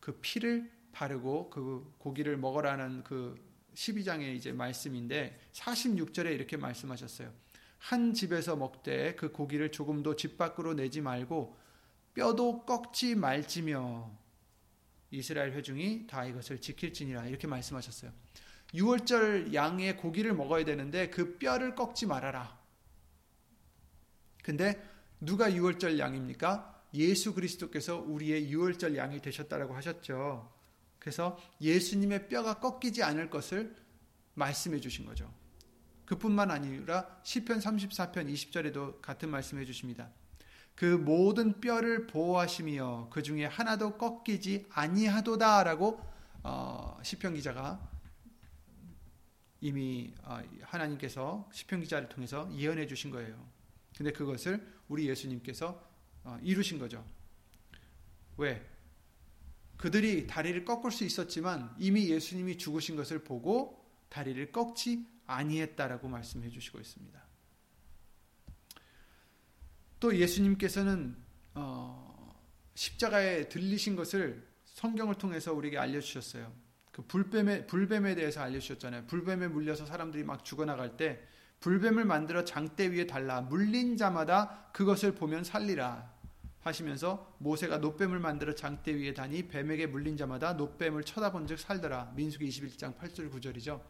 [0.00, 3.38] 그 피를 바르고 그 고기를 먹으라는 그
[3.74, 7.30] 12장의 이제 말씀인데 46절에 이렇게 말씀하셨어요.
[7.76, 11.54] 한 집에서 먹되 그 고기를 조금도 집 밖으로 내지 말고
[12.14, 14.10] 뼈도 꺾지 말지며
[15.10, 18.10] 이스라엘 회중이 다 이것을 지킬지니라 이렇게 말씀하셨어요.
[18.74, 22.58] 6월절 양의 고기를 먹어야 되는데 그 뼈를 꺾지 말아라.
[24.42, 24.82] 근데
[25.20, 26.84] 누가 6월절 양입니까?
[26.94, 30.52] 예수 그리스도께서 우리의 6월절 양이 되셨다라고 하셨죠.
[30.98, 33.74] 그래서 예수님의 뼈가 꺾이지 않을 것을
[34.34, 35.32] 말씀해 주신 거죠.
[36.06, 40.10] 그뿐만 아니라 시편 34편 20절에도 같은 말씀해 주십니다.
[40.74, 46.00] 그 모든 뼈를 보호하시며 그 중에 하나도 꺾이지 아니하도다라고
[46.44, 47.97] 어, 시편 기자가
[49.60, 53.48] 이미 아, 하나님께서 시편 기자를 통해서 예언해 주신 거예요.
[53.96, 55.84] 근데 그것을 우리 예수님께서
[56.24, 57.04] 어, 이루신 거죠.
[58.36, 58.64] 왜?
[59.76, 66.80] 그들이 다리를 꺾을 수 있었지만 이미 예수님이 죽으신 것을 보고 다리를 꺾지 아니했다라고 말씀해 주시고
[66.80, 67.22] 있습니다.
[70.00, 71.16] 또 예수님께서는
[71.54, 72.42] 어,
[72.74, 76.67] 십자가에 들리신 것을 성경을 통해서 우리에게 알려주셨어요.
[76.98, 79.04] 그 불뱀에 불뱀에 대해서 알려주셨잖아요.
[79.06, 81.22] 불뱀에 물려서 사람들이 막 죽어나갈 때
[81.60, 86.12] 불뱀을 만들어 장대 위에 달라 물린 자마다 그것을 보면 살리라
[86.58, 92.14] 하시면서 모세가 노뱀을 만들어 장대 위에 다니 뱀에게 물린 자마다 노뱀을 쳐다본즉 살더라.
[92.16, 93.80] 민수기 21장 8절 9절이죠.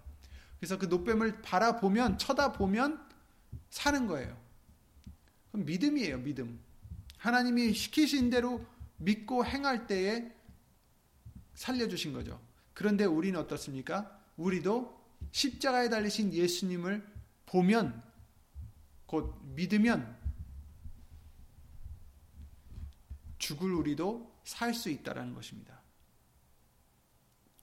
[0.59, 3.09] 그래서 그 노뱀을 바라보면 쳐다보면
[3.71, 4.37] 사는 거예요.
[5.51, 6.61] 그럼 믿음이에요, 믿음.
[7.17, 8.67] 하나님이 시키신 대로
[8.99, 10.31] 믿고 행할 때에
[11.55, 12.47] 살려주신 거죠.
[12.79, 14.17] 그런데 우리는 어떻습니까?
[14.37, 17.05] 우리도 십자가에 달리신 예수님을
[17.45, 18.05] 보면,
[19.05, 20.17] 곧 믿으면
[23.39, 25.83] 죽을 우리도 살 수 있다라는 것입니다.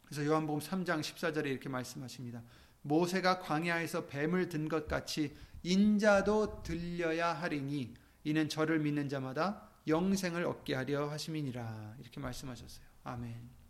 [0.03, 2.43] 그래서 요한복음 3장 14절에 이렇게 말씀하십니다.
[2.81, 7.93] 모세가 광야에서 뱀을 든 것 같이 인자도 들려야 하리니
[8.25, 12.85] 이는 저를 믿는 자마다 영생을 얻게 하려 하심이니라 이렇게 말씀하셨어요.
[13.05, 13.64] 아멘.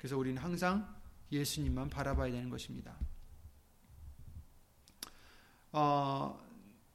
[0.00, 0.88] 그래서 우리는 항상
[1.30, 2.96] 예수님만 바라봐야 되는 것입니다.
[5.72, 6.42] 어,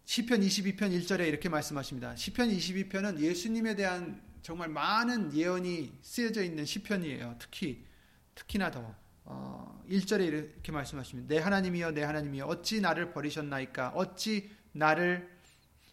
[0.06, 2.16] 시편 22편 1절에 이렇게 말씀하십니다.
[2.16, 7.36] 시편 22편은 예수님에 대한 정말 많은 예언이 쓰여져 있는 시편이에요.
[7.38, 7.86] 특히
[8.34, 8.96] 특히나 더
[9.26, 11.32] 어, 1절에 이렇게 말씀하십니다.
[11.32, 15.30] 내 하나님이여 내 하나님이여 어찌 나를 버리셨나이까 어찌 나를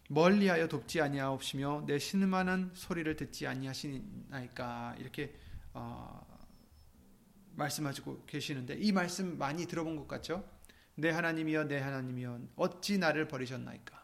[0.09, 5.35] 멀리하여 돕지 아니하옵시며 내 신음하는 소리를 듣지 아니하시나이까 이렇게
[5.75, 6.32] 어,
[7.55, 10.47] 말씀하시고 계시는데 이 말씀 많이 들어본 것 같죠?
[10.95, 14.03] 내 하나님이여 내 하나님이여 어찌 나를 버리셨나이까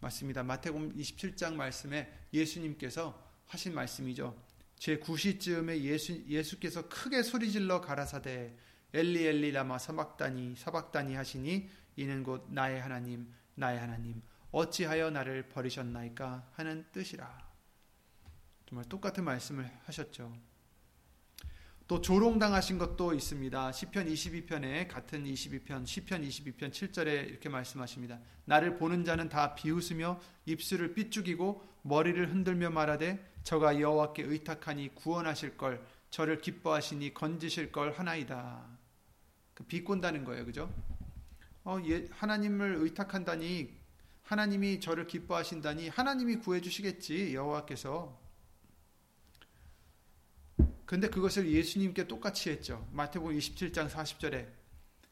[0.00, 0.42] 맞습니다.
[0.42, 4.36] 마태복음 27장 말씀에 예수님께서 하신 말씀이죠.
[4.78, 8.54] 제 9시쯤에 예수, 예수께서 크게 소리질러 가라사대
[8.92, 16.50] 엘리 엘리 라마 사박다니 사박다니 하시니 이는 곧 나의 하나님 나의 하나님 어찌하여 나를 버리셨나이까
[16.54, 17.46] 하는 뜻이라.
[18.66, 20.36] 정말 똑같은 말씀을 하셨죠.
[21.88, 23.70] 또 조롱당하신 것도 있습니다.
[23.70, 28.18] 시편 22편에 같은 22편 시편 22편 7절에 이렇게 말씀하십니다.
[28.44, 35.80] 나를 보는 자는 다 비웃으며 입술을 삐죽이고 머리를 흔들며 말하되 저가 여호와께 의탁하니 구원하실 걸
[36.10, 38.66] 저를 기뻐하시니 건지실 걸 하나이다.
[39.54, 40.44] 그 비꼰다는 거예요.
[40.44, 40.68] 그죠?
[41.62, 43.70] 어, 예, 하나님을 의탁한다니
[44.22, 47.32] 하나님이 저를 기뻐하신다니 하나님이 구해 주시겠지.
[47.32, 48.25] 여호와께서
[50.86, 52.86] 근데 그것을 예수님께 똑같이 했죠.
[52.92, 54.46] 마태복음 27장 40절에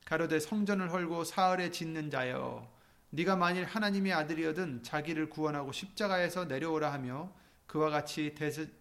[0.04, 2.72] 가로되 성전을 헐고 사흘에 짓는 자여
[3.10, 7.32] 네가 만일 하나님의 아들이어든 자기를 구원하고 십자가에서 내려오라 하며
[7.66, 8.34] 그와 같이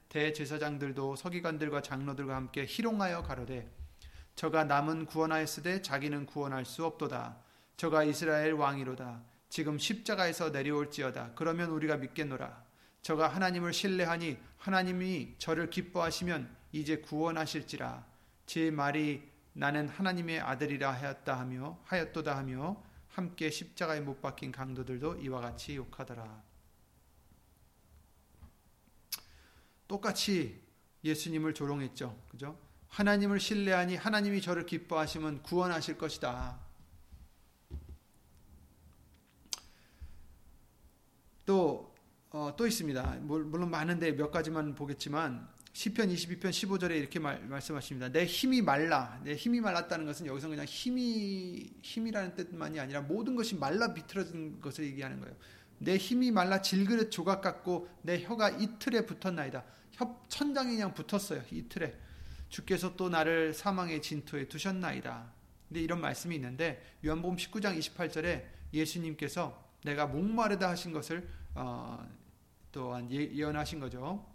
[0.09, 3.71] 대제사장들도 서기관들과 장로들과 함께 희롱하여 가로되
[4.35, 7.37] 저가 남은 구원하였으되 자기는 구원할 수 없도다.
[7.77, 9.21] 저가 이스라엘 왕이로다.
[9.49, 11.31] 지금 십자가에서 내려올지어다.
[11.35, 12.63] 그러면 우리가 믿겠노라.
[13.01, 18.05] 저가 하나님을 신뢰하니 하나님이 저를 기뻐하시면 이제 구원하실지라
[18.45, 25.39] 제 말이 나는 하나님의 아들이라 하였다 하며 하였도다 하며 함께 십자가에 못 박힌 강도들도 이와
[25.39, 26.41] 같이 욕하더라.
[29.88, 30.63] 똑같이
[31.03, 32.19] 예수님을 조롱했죠.
[32.30, 32.57] 그죠?
[32.89, 36.59] 하나님을 신뢰하니 하나님이 저를 기뻐하시면 구원하실 것이다.
[41.45, 41.93] 또,
[42.32, 43.17] 어, 또 있습니다.
[43.21, 48.09] 물론 많은데 몇 가지만 보겠지만, 시편 22편 15절에 이렇게 말, 말씀하십니다.
[48.09, 49.19] 내 힘이 말라.
[49.24, 54.86] 내 힘이 말랐다는 것은 여기서 그냥 힘이 힘이라는 뜻만이 아니라 모든 것이 말라 비틀어진 것을
[54.86, 55.36] 얘기하는 거예요.
[55.80, 59.63] 내 힘이 말라 질그릇 조각 같고 내 혀가 이틀에 붙었나이다.
[59.93, 61.41] 혀 천장에 그냥 붙었어요.
[61.51, 61.97] 이틀에.
[62.49, 65.34] 주께서 또 나를 사망의 진토에 두셨나이다.
[65.67, 68.43] 근데 이런 말씀이 있는데 요한복음 19장 28절에
[68.76, 72.07] 예수님께서 내가 목마르다 하신 것을 어,
[72.71, 74.32] 또한 예, 예언하신 거죠.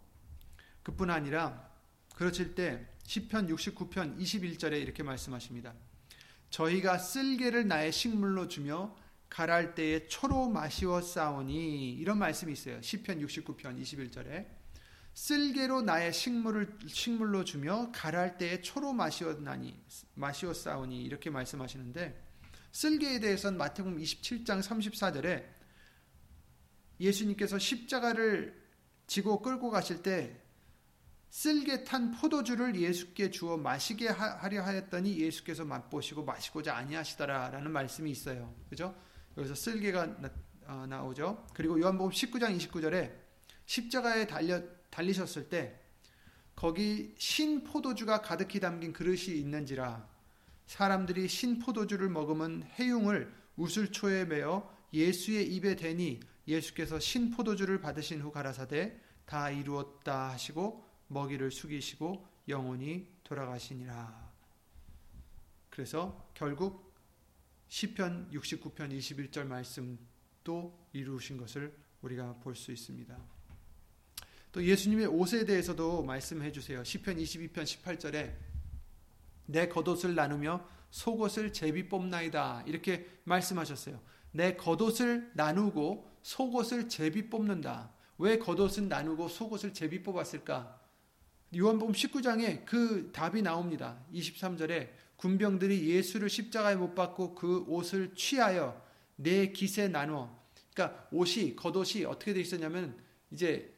[0.89, 1.71] 그뿐 아니라
[2.15, 5.75] 그러칠 때 시편 69편 21절에 이렇게 말씀하십니다.
[6.49, 8.97] 저희가 쓸개를 나의 식물로 주며
[9.29, 12.81] 가랄 때에 초로 마시어 싸우니 이런 말씀이 있어요.
[12.81, 14.47] 시편 69편 21절에
[15.13, 19.79] 쓸개로 나의 식물을 식물로 주며 가랄 때에 초로 마시었나니
[20.15, 22.19] 마시어 싸우니 이렇게 말씀하시는데
[22.73, 25.45] 쓸개에 대해서는 마태복음 27장 34절에
[26.99, 28.59] 예수님께서 십자가를
[29.07, 30.48] 지고 끌고 가실 때
[31.31, 38.55] 쓸개 탄 포도주를 예수께 주어 마시게 하려 하였더니 예수께서 맛보시고 마시고자 아니하시더라라는 말씀이 있어요.
[38.71, 38.95] 그죠?
[39.37, 40.31] 여기서 쓸개가 나,
[40.67, 43.13] 어, 오죠 그리고 요한복음 19장 29절에
[43.67, 45.81] 십자가에 달려 달리셨을 때
[46.57, 50.09] 거기 신 포도주가 가득히 담긴 그릇이 있는지라
[50.67, 58.33] 사람들이 신 포도주를 먹으면 해융을 우슬초에 매어 예수의 입에 대니 예수께서 신 포도주를 받으신 후
[58.33, 64.29] 가라사대 다 이루었다 하시고 먹이를 숙이시고 영원히 돌아가시니라.
[65.71, 66.95] 그래서 결국
[67.69, 73.17] 시편 69편 21절 말씀도 이루신 것을 우리가 볼 수 있습니다.
[74.51, 76.83] 또 예수님의 옷에 대해서도 말씀해 주세요.
[76.83, 78.35] 시편 22편 18절에
[79.47, 82.65] 내 겉옷을 나누며 속옷을 제비 뽑나이다.
[82.67, 84.01] 이렇게 말씀하셨어요.
[84.33, 87.93] 내 겉옷을 나누고 속옷을 제비 뽑는다.
[88.19, 90.81] 왜 겉옷은 나누고 속옷을 제비 뽑았을까?
[91.57, 93.99] 요한복음 19장에 그 답이 나옵니다.
[94.13, 98.81] 23절에 군병들이 예수를 십자가에 못 박고 그 옷을 취하여
[99.17, 100.31] 네 깃에 나누어
[100.75, 102.97] 그러니까 옷이 겉옷이 어떻게 되어 있었냐면
[103.31, 103.75] 이제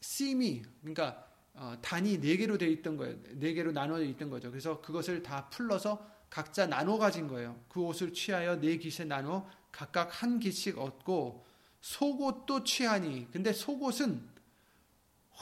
[0.00, 3.16] 심이 그러니까 어, 단이 네 개로 되어 있던 거예요.
[3.32, 4.50] 네 개로 나눠져 있던 거죠.
[4.50, 7.58] 그래서 그것을 다 풀러서 각자 나눠 가진 거예요.
[7.68, 11.46] 그 옷을 취하여 네 깃에 나눠 각각 한 깃씩 얻고
[11.80, 14.33] 속옷도 취하니 근데 속옷은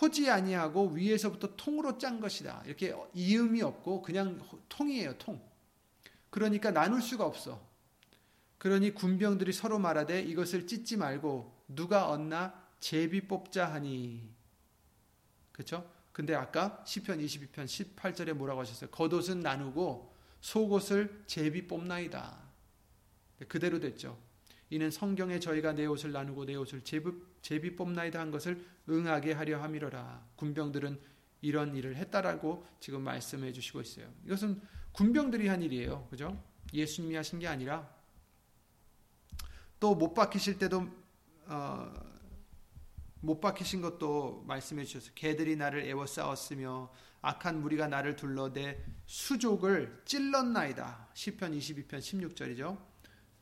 [0.00, 2.62] 호지 아니하고 위에서부터 통으로 짠 것이다.
[2.66, 5.40] 이렇게 이음이 없고 그냥 통이에요, 통.
[6.30, 7.60] 그러니까 나눌 수가 없어.
[8.58, 14.30] 그러니 군병들이 서로 말하되 이것을 찢지 말고 누가 얻나 제비 뽑자 하니.
[15.52, 15.90] 그렇죠?
[16.12, 18.90] 근데 아까 시편 22편 18절에 뭐라고 하셨어요?
[18.90, 22.38] 겉옷은 나누고 속옷을 제비 뽑나이다.
[23.48, 24.18] 그대로 됐죠.
[24.72, 30.26] 이는 성경에 저희가 내 옷을 나누고 내 옷을 제비, 뽑나이다 한 것을 응하게 하려 함이로라.
[30.36, 30.98] 군병들은
[31.42, 34.10] 이런 일을 했다라고 지금 말씀해 주시고 있어요.
[34.24, 34.62] 이것은
[34.92, 36.06] 군병들이 한 일이에요.
[36.08, 36.42] 그죠?
[36.72, 37.86] 예수님이 하신 게 아니라
[39.78, 40.88] 또 못 박히실 때도
[41.48, 41.92] 어,
[43.20, 45.12] 못 박히신 것도 말씀해 주셨어요.
[45.14, 51.10] 개들이 나를 애워 싸웠으며 악한 무리가 나를 둘러대 수족을 찔렀나이다.
[51.12, 52.91] 시편 22편 16절이죠.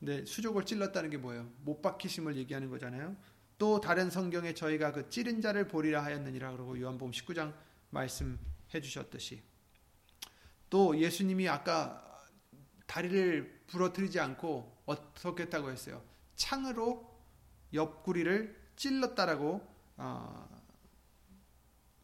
[0.01, 1.47] 근데 수족을 찔렀다는 게 뭐예요?
[1.61, 3.15] 못 박히심을 얘기하는 거잖아요.
[3.59, 7.53] 또 다른 성경에 저희가 그 찌른 자를 보리라 하였느니라 그러고 요한복음 19장
[7.91, 9.43] 말씀해 주셨듯이
[10.71, 12.25] 또 예수님이 아까
[12.87, 16.03] 다리를 부러뜨리지 않고 어떻게 했다고 했어요?
[16.35, 17.07] 창으로
[17.71, 19.61] 옆구리를 찔렀다라고
[19.97, 20.63] 어,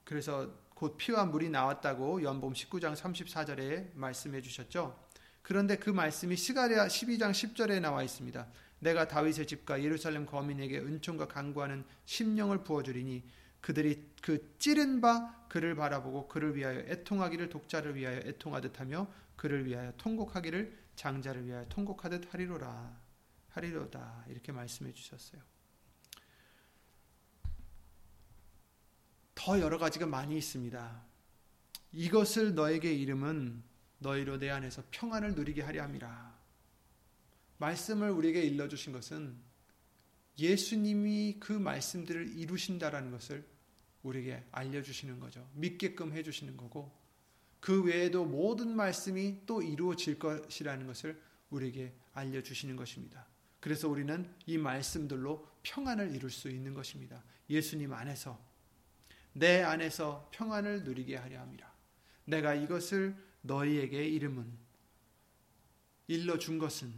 [0.03, 5.06] 그래서 곧 피와 물이 나왔다고 연봄 19장 34절에 말씀해 주셨죠.
[5.47, 8.45] 그런데 그 말씀이 시가랴 12장 10절에 나와 있습니다.
[8.79, 13.23] 내가 다윗의 집과 예루살렘 거민에게 은총과 강구하는 심령을 부어주리니
[13.61, 19.93] 그들이 그 찌른 바 그를 바라보고 그를 위하여 애통하기를 독자를 위하여 애통하듯 하며 그를 위하여
[19.95, 22.99] 통곡하기를 장자를 위하여 통곡하듯 하리로라
[23.51, 25.41] 하리로다 이렇게 말씀해 주셨어요.
[29.33, 31.03] 더 여러 가지가 많이 있습니다.
[31.93, 33.63] 이것을 너에게 이름은
[33.99, 36.37] 너희로 내 안에서 평안을 누리게 하려 함이라.
[37.57, 39.35] 말씀을 우리에게 일러 주신 것은
[40.37, 43.43] 예수님이 그 말씀들을 이루신다라는 것을
[44.03, 45.49] 우리에게 알려 주시는 거죠.
[45.53, 46.95] 믿게끔 해 주시는 거고,
[47.59, 51.19] 그 외에도 모든 말씀이 또 이루어질 것이라는 것을
[51.49, 53.25] 우리에게 알려 주시는 것입니다.
[53.59, 57.23] 그래서 우리는 이 말씀들로 평안을 이룰 수 있는 것입니다.
[57.49, 58.39] 예수님 안에서,
[59.33, 61.75] 내 안에서 평안을 누리게 하려 함이라.
[62.25, 64.51] 내가 이것을 너희에게 이름은,
[66.07, 66.93] 일러 준 것은,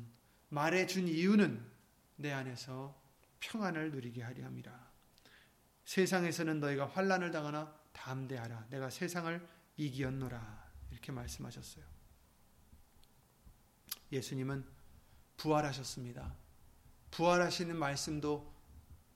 [0.50, 1.64] 말해 준 이유는
[2.16, 3.00] 내 안에서
[3.40, 4.90] 평안을 누리게 하려 함이라.
[5.86, 8.68] 세상에서는 너희가 환란을 당하나 담대하라.
[8.70, 10.70] 내가 세상을 이기었노라.
[10.92, 11.86] 이렇게 말씀하셨어요.
[14.12, 14.66] 예수님은
[15.38, 16.36] 부활하셨습니다.
[17.12, 18.54] 부활하시는 말씀도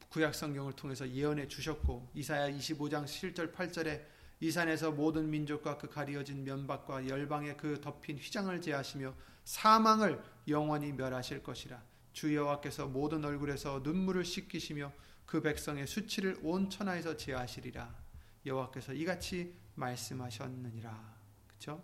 [0.10, 6.44] 구약 성경을 통해서 예언해 주셨고 이사야 25장 7절 8절에 이 산에서 모든 민족과 그 가리어진
[6.44, 9.14] 면박과 열방에 그 덮인 휘장을 제하시며
[9.46, 11.82] 사망을 영원히 멸하실 것이라
[12.14, 14.92] 주 여호와께서 모든 얼굴에서 눈물을 씻기시며
[15.26, 18.04] 그 백성의 수치를 온 천하에서 제하시리라.
[18.46, 21.18] 여호와께서 이같이 말씀하셨느니라.
[21.48, 21.84] 그렇죠?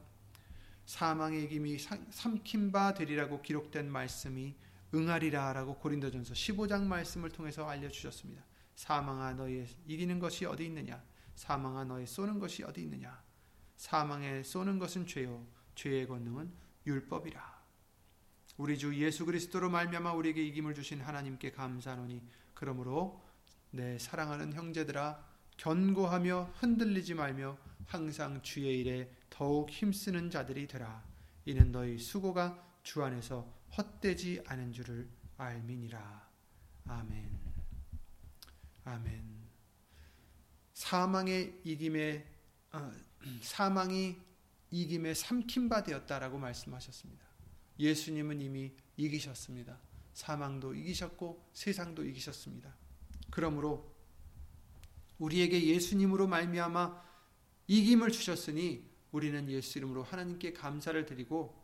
[0.85, 1.77] 사망의 이김이
[2.11, 4.55] 삼킨 바 되리라고 기록된 말씀이
[4.93, 8.43] 응하리라라고 고린도전서 15장 말씀을 통해서 알려 주셨습니다.
[8.75, 11.03] 사망아 너희 이기는 것이 어디 있느냐?
[11.39, 13.23] 사망아 너희 쏘는 것이 어디 있느냐?
[13.77, 16.51] 사망에 쏘는 것은 죄요 죄의 권능은
[16.85, 17.59] 율법이라.
[18.57, 22.21] 우리 주 예수 그리스도로 말미암아 우리에게 이김을 주신 하나님께 감사하노니
[22.53, 23.23] 그러므로
[23.71, 25.25] 내 사랑하는 형제들아
[25.55, 31.05] 견고하며 흔들리지 말며 항상 주의 일에 더욱 힘쓰는 자들이 되라.
[31.45, 36.27] 이는 너희 수고가 주 안에서 헛되지 않은 줄을 알미니라.
[36.85, 37.39] 아멘.
[38.83, 39.38] 아멘.
[40.79, 42.25] 사망의 이김에
[42.71, 42.91] 어,
[43.41, 44.15] 사망이
[44.71, 47.25] 이김에 삼킨 바 되었다라고 말씀하셨습니다.
[47.77, 49.77] 예수님은 이미 이기셨습니다.
[50.13, 52.73] 사망도 이기셨고 세상도 이기셨습니다.
[53.29, 53.93] 그러므로
[55.17, 57.03] 우리에게 예수님으로 말미암아
[57.67, 61.61] 이김을 주셨으니 우리는 예수 이름으로 하나님께 감사를 드리고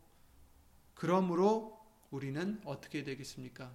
[0.92, 3.74] 그러므로 우리는 어떻게 되겠습니까?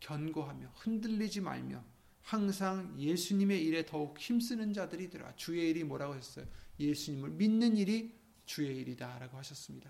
[0.00, 1.82] 견고하며 흔들리지 말며
[2.26, 5.32] 항상 예수님의 일에 더욱 힘쓰는 자들이 되라.
[5.36, 6.44] 주의 일이 뭐라고 했어요?
[6.80, 9.88] 예수님을 믿는 일이 주의 일이다라고 하셨습니다.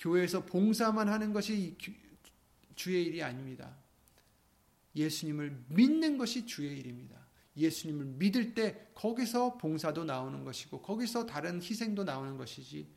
[0.00, 1.76] 교회에서 봉사만 하는 것이
[2.74, 3.76] 주의 일이 아닙니다.
[4.96, 7.24] 예수님을 믿는 것이 주의 일입니다.
[7.56, 12.88] 예수님을 믿을 때 거기서 봉사도 나오는 것이고 거기서 다른 희생도 나오는 것이지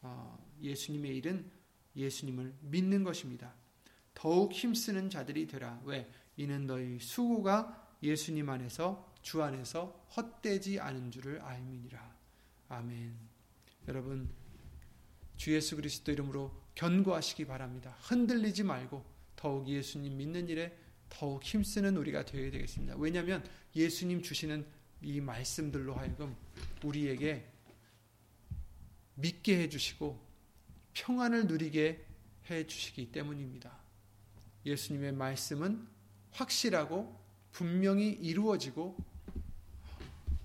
[0.00, 1.50] 어, 예수님의 일은
[1.94, 3.54] 예수님을 믿는 것입니다.
[4.14, 5.78] 더욱 힘쓰는 자들이 되라.
[5.84, 6.10] 왜?
[6.38, 12.16] 이는 너희 수고가 예수님 안에서 주 안에서 헛되지 않은 줄을 알미니라.
[12.68, 13.14] 아멘.
[13.88, 14.28] 여러분
[15.36, 17.96] 주 예수 그리스도 이름으로 견고하시기 바랍니다.
[18.00, 19.04] 흔들리지 말고
[19.36, 20.76] 더욱 예수님 믿는 일에
[21.08, 22.96] 더욱 힘쓰는 우리가 되어야 되겠습니다.
[22.96, 23.44] 왜냐하면
[23.76, 24.66] 예수님 주시는
[25.02, 26.34] 이 말씀들로 하여금
[26.82, 27.46] 우리에게
[29.16, 30.18] 믿게 해주시고
[30.94, 32.04] 평안을 누리게
[32.50, 33.76] 해주시기 때문입니다.
[34.64, 35.86] 예수님의 말씀은
[36.32, 37.21] 확실하고
[37.52, 38.96] 분명히 이루어지고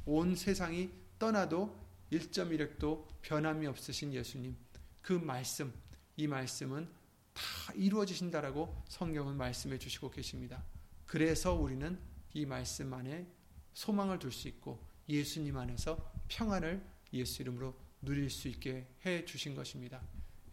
[0.05, 0.89] 온 세상이
[1.19, 1.75] 떠나도
[2.11, 4.55] 1.1획도 변함이 없으신 예수님
[5.01, 5.73] 그 말씀
[6.15, 6.87] 이 말씀은
[7.33, 10.63] 다 이루어지신다라고 성경은 말씀해 주시고 계십니다.
[11.05, 11.97] 그래서 우리는
[12.33, 13.27] 이 말씀 안에
[13.73, 16.83] 소망을 둘 수 있고 예수님 안에서 평안을
[17.13, 20.01] 예수 이름으로 누릴 수 있게 해 주신 것입니다.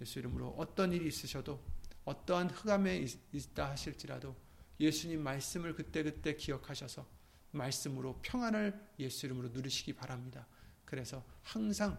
[0.01, 1.61] 예수 이름으로 어떤 일이 있으셔도
[2.05, 4.37] 어떠한 흑암에 있다 하실지라도
[4.81, 7.07] 예수님 말씀을 그때그때 기억하셔서
[7.53, 10.47] 말씀으로 평안을 예수 이름으로 누리시기 바랍니다.
[10.85, 11.97] 그래서 항상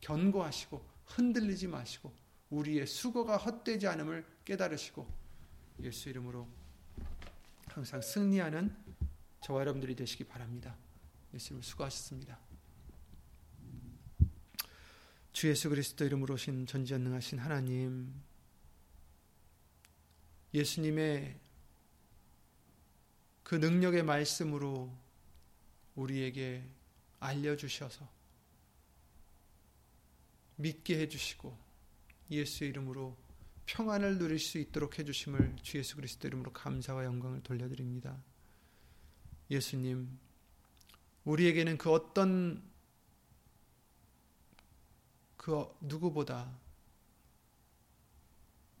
[0.00, 2.12] 견고하시고 흔들리지 마시고
[2.50, 5.06] 우리의 수고가 헛되지 않음을 깨달으시고
[5.80, 6.48] 예수 이름으로
[7.68, 8.74] 항상 승리하는
[9.42, 10.76] 저와 여러분들이 되시기 바랍니다.
[11.34, 12.38] 예수님 수고하셨습니다.
[15.32, 18.14] 주 예수 그리스도 이름으로 오신 전지전능하신 하나님
[20.54, 21.38] 예수님의
[23.46, 24.92] 그 능력의 말씀으로
[25.94, 26.68] 우리에게
[27.20, 28.04] 알려주셔서
[30.56, 31.56] 믿게 해주시고
[32.32, 33.16] 예수 이름으로
[33.66, 38.20] 평안을 누릴 수 있도록 해주심을 주 예수 그리스도 이름으로 감사와 영광을 돌려드립니다.
[39.48, 40.18] 예수님,
[41.22, 42.68] 우리에게는 그 어떤
[45.36, 46.52] 그 누구보다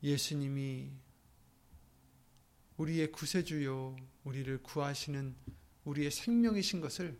[0.02, 0.90] 예수님이
[2.78, 5.36] 우리의 구세주요, 우리를 구하시는
[5.84, 7.16] 우리의 생명이신 것을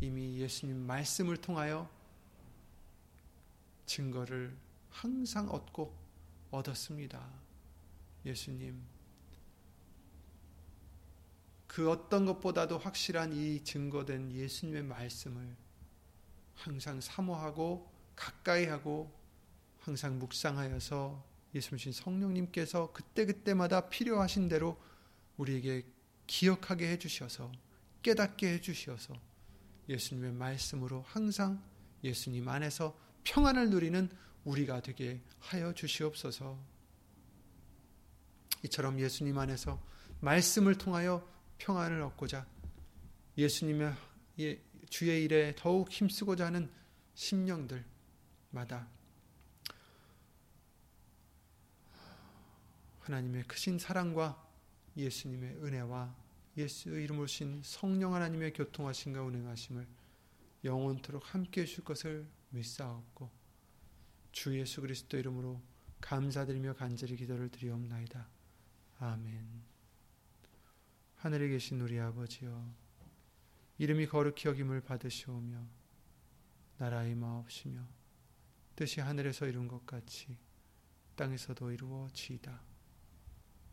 [0.00, 1.88] 이미 예수님 말씀을 통하여
[3.86, 4.56] 증거를
[4.90, 5.96] 항상 얻고
[6.50, 7.24] 얻었습니다.
[8.26, 8.82] 예수님.
[11.68, 15.54] 그 어떤 것보다도 확실한 이 증거된 예수님의 말씀을
[16.56, 19.16] 항상 사모하고 가까이 하고
[19.78, 21.24] 항상 묵상하여서
[21.54, 24.76] 예수님 성령님께서 그때그때마다 필요하신 대로
[25.36, 25.99] 우리에게
[26.30, 27.50] 기억하게 해주셔서
[28.02, 29.14] 깨닫게 해주셔서
[29.88, 31.60] 예수님의 말씀으로 항상
[32.04, 34.08] 예수님 안에서 평안을 누리는
[34.44, 36.56] 우리가 되게 하여 주시옵소서.
[38.64, 39.82] 이처럼 예수님 안에서
[40.20, 41.28] 말씀을 통하여
[41.58, 42.46] 평안을 얻고자
[43.36, 43.96] 예수님의
[44.88, 46.70] 주의 일에 더욱 힘쓰고자 하는
[47.14, 48.88] 심령들마다
[53.00, 54.49] 하나님의 크신 사랑과
[54.96, 56.14] 예수님의 은혜와
[56.56, 59.86] 예수 이름으로 신 성령 하나님의 교통하심과 운행하심을
[60.64, 63.30] 영원토록 함께 해줄 것을 믿사옵고
[64.32, 65.60] 주 예수 그리스도 이름으로
[66.00, 68.28] 감사드리며 간절히 기도를 드리옵나이다.
[68.98, 69.62] 아멘.
[71.16, 72.74] 하늘에 계신 우리 아버지여
[73.78, 75.66] 이름이 거룩히 여김을 받으시오며
[76.78, 77.86] 나라의 마옵시며
[78.74, 80.36] 뜻이 하늘에서 이룬 것 같이
[81.16, 82.69] 땅에서도 이루어지이다.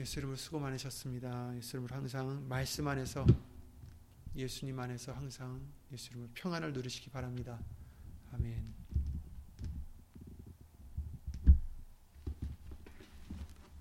[0.00, 1.54] 예수 이름으로 수고 많으셨습니다.
[1.58, 3.26] 예수 이름으로 항상 말씀 안에서
[4.34, 5.60] 예수님 안에서 항상
[5.92, 7.60] 예수 이름으로 평안을 누리시기 바랍니다.
[8.32, 8.79] 아멘.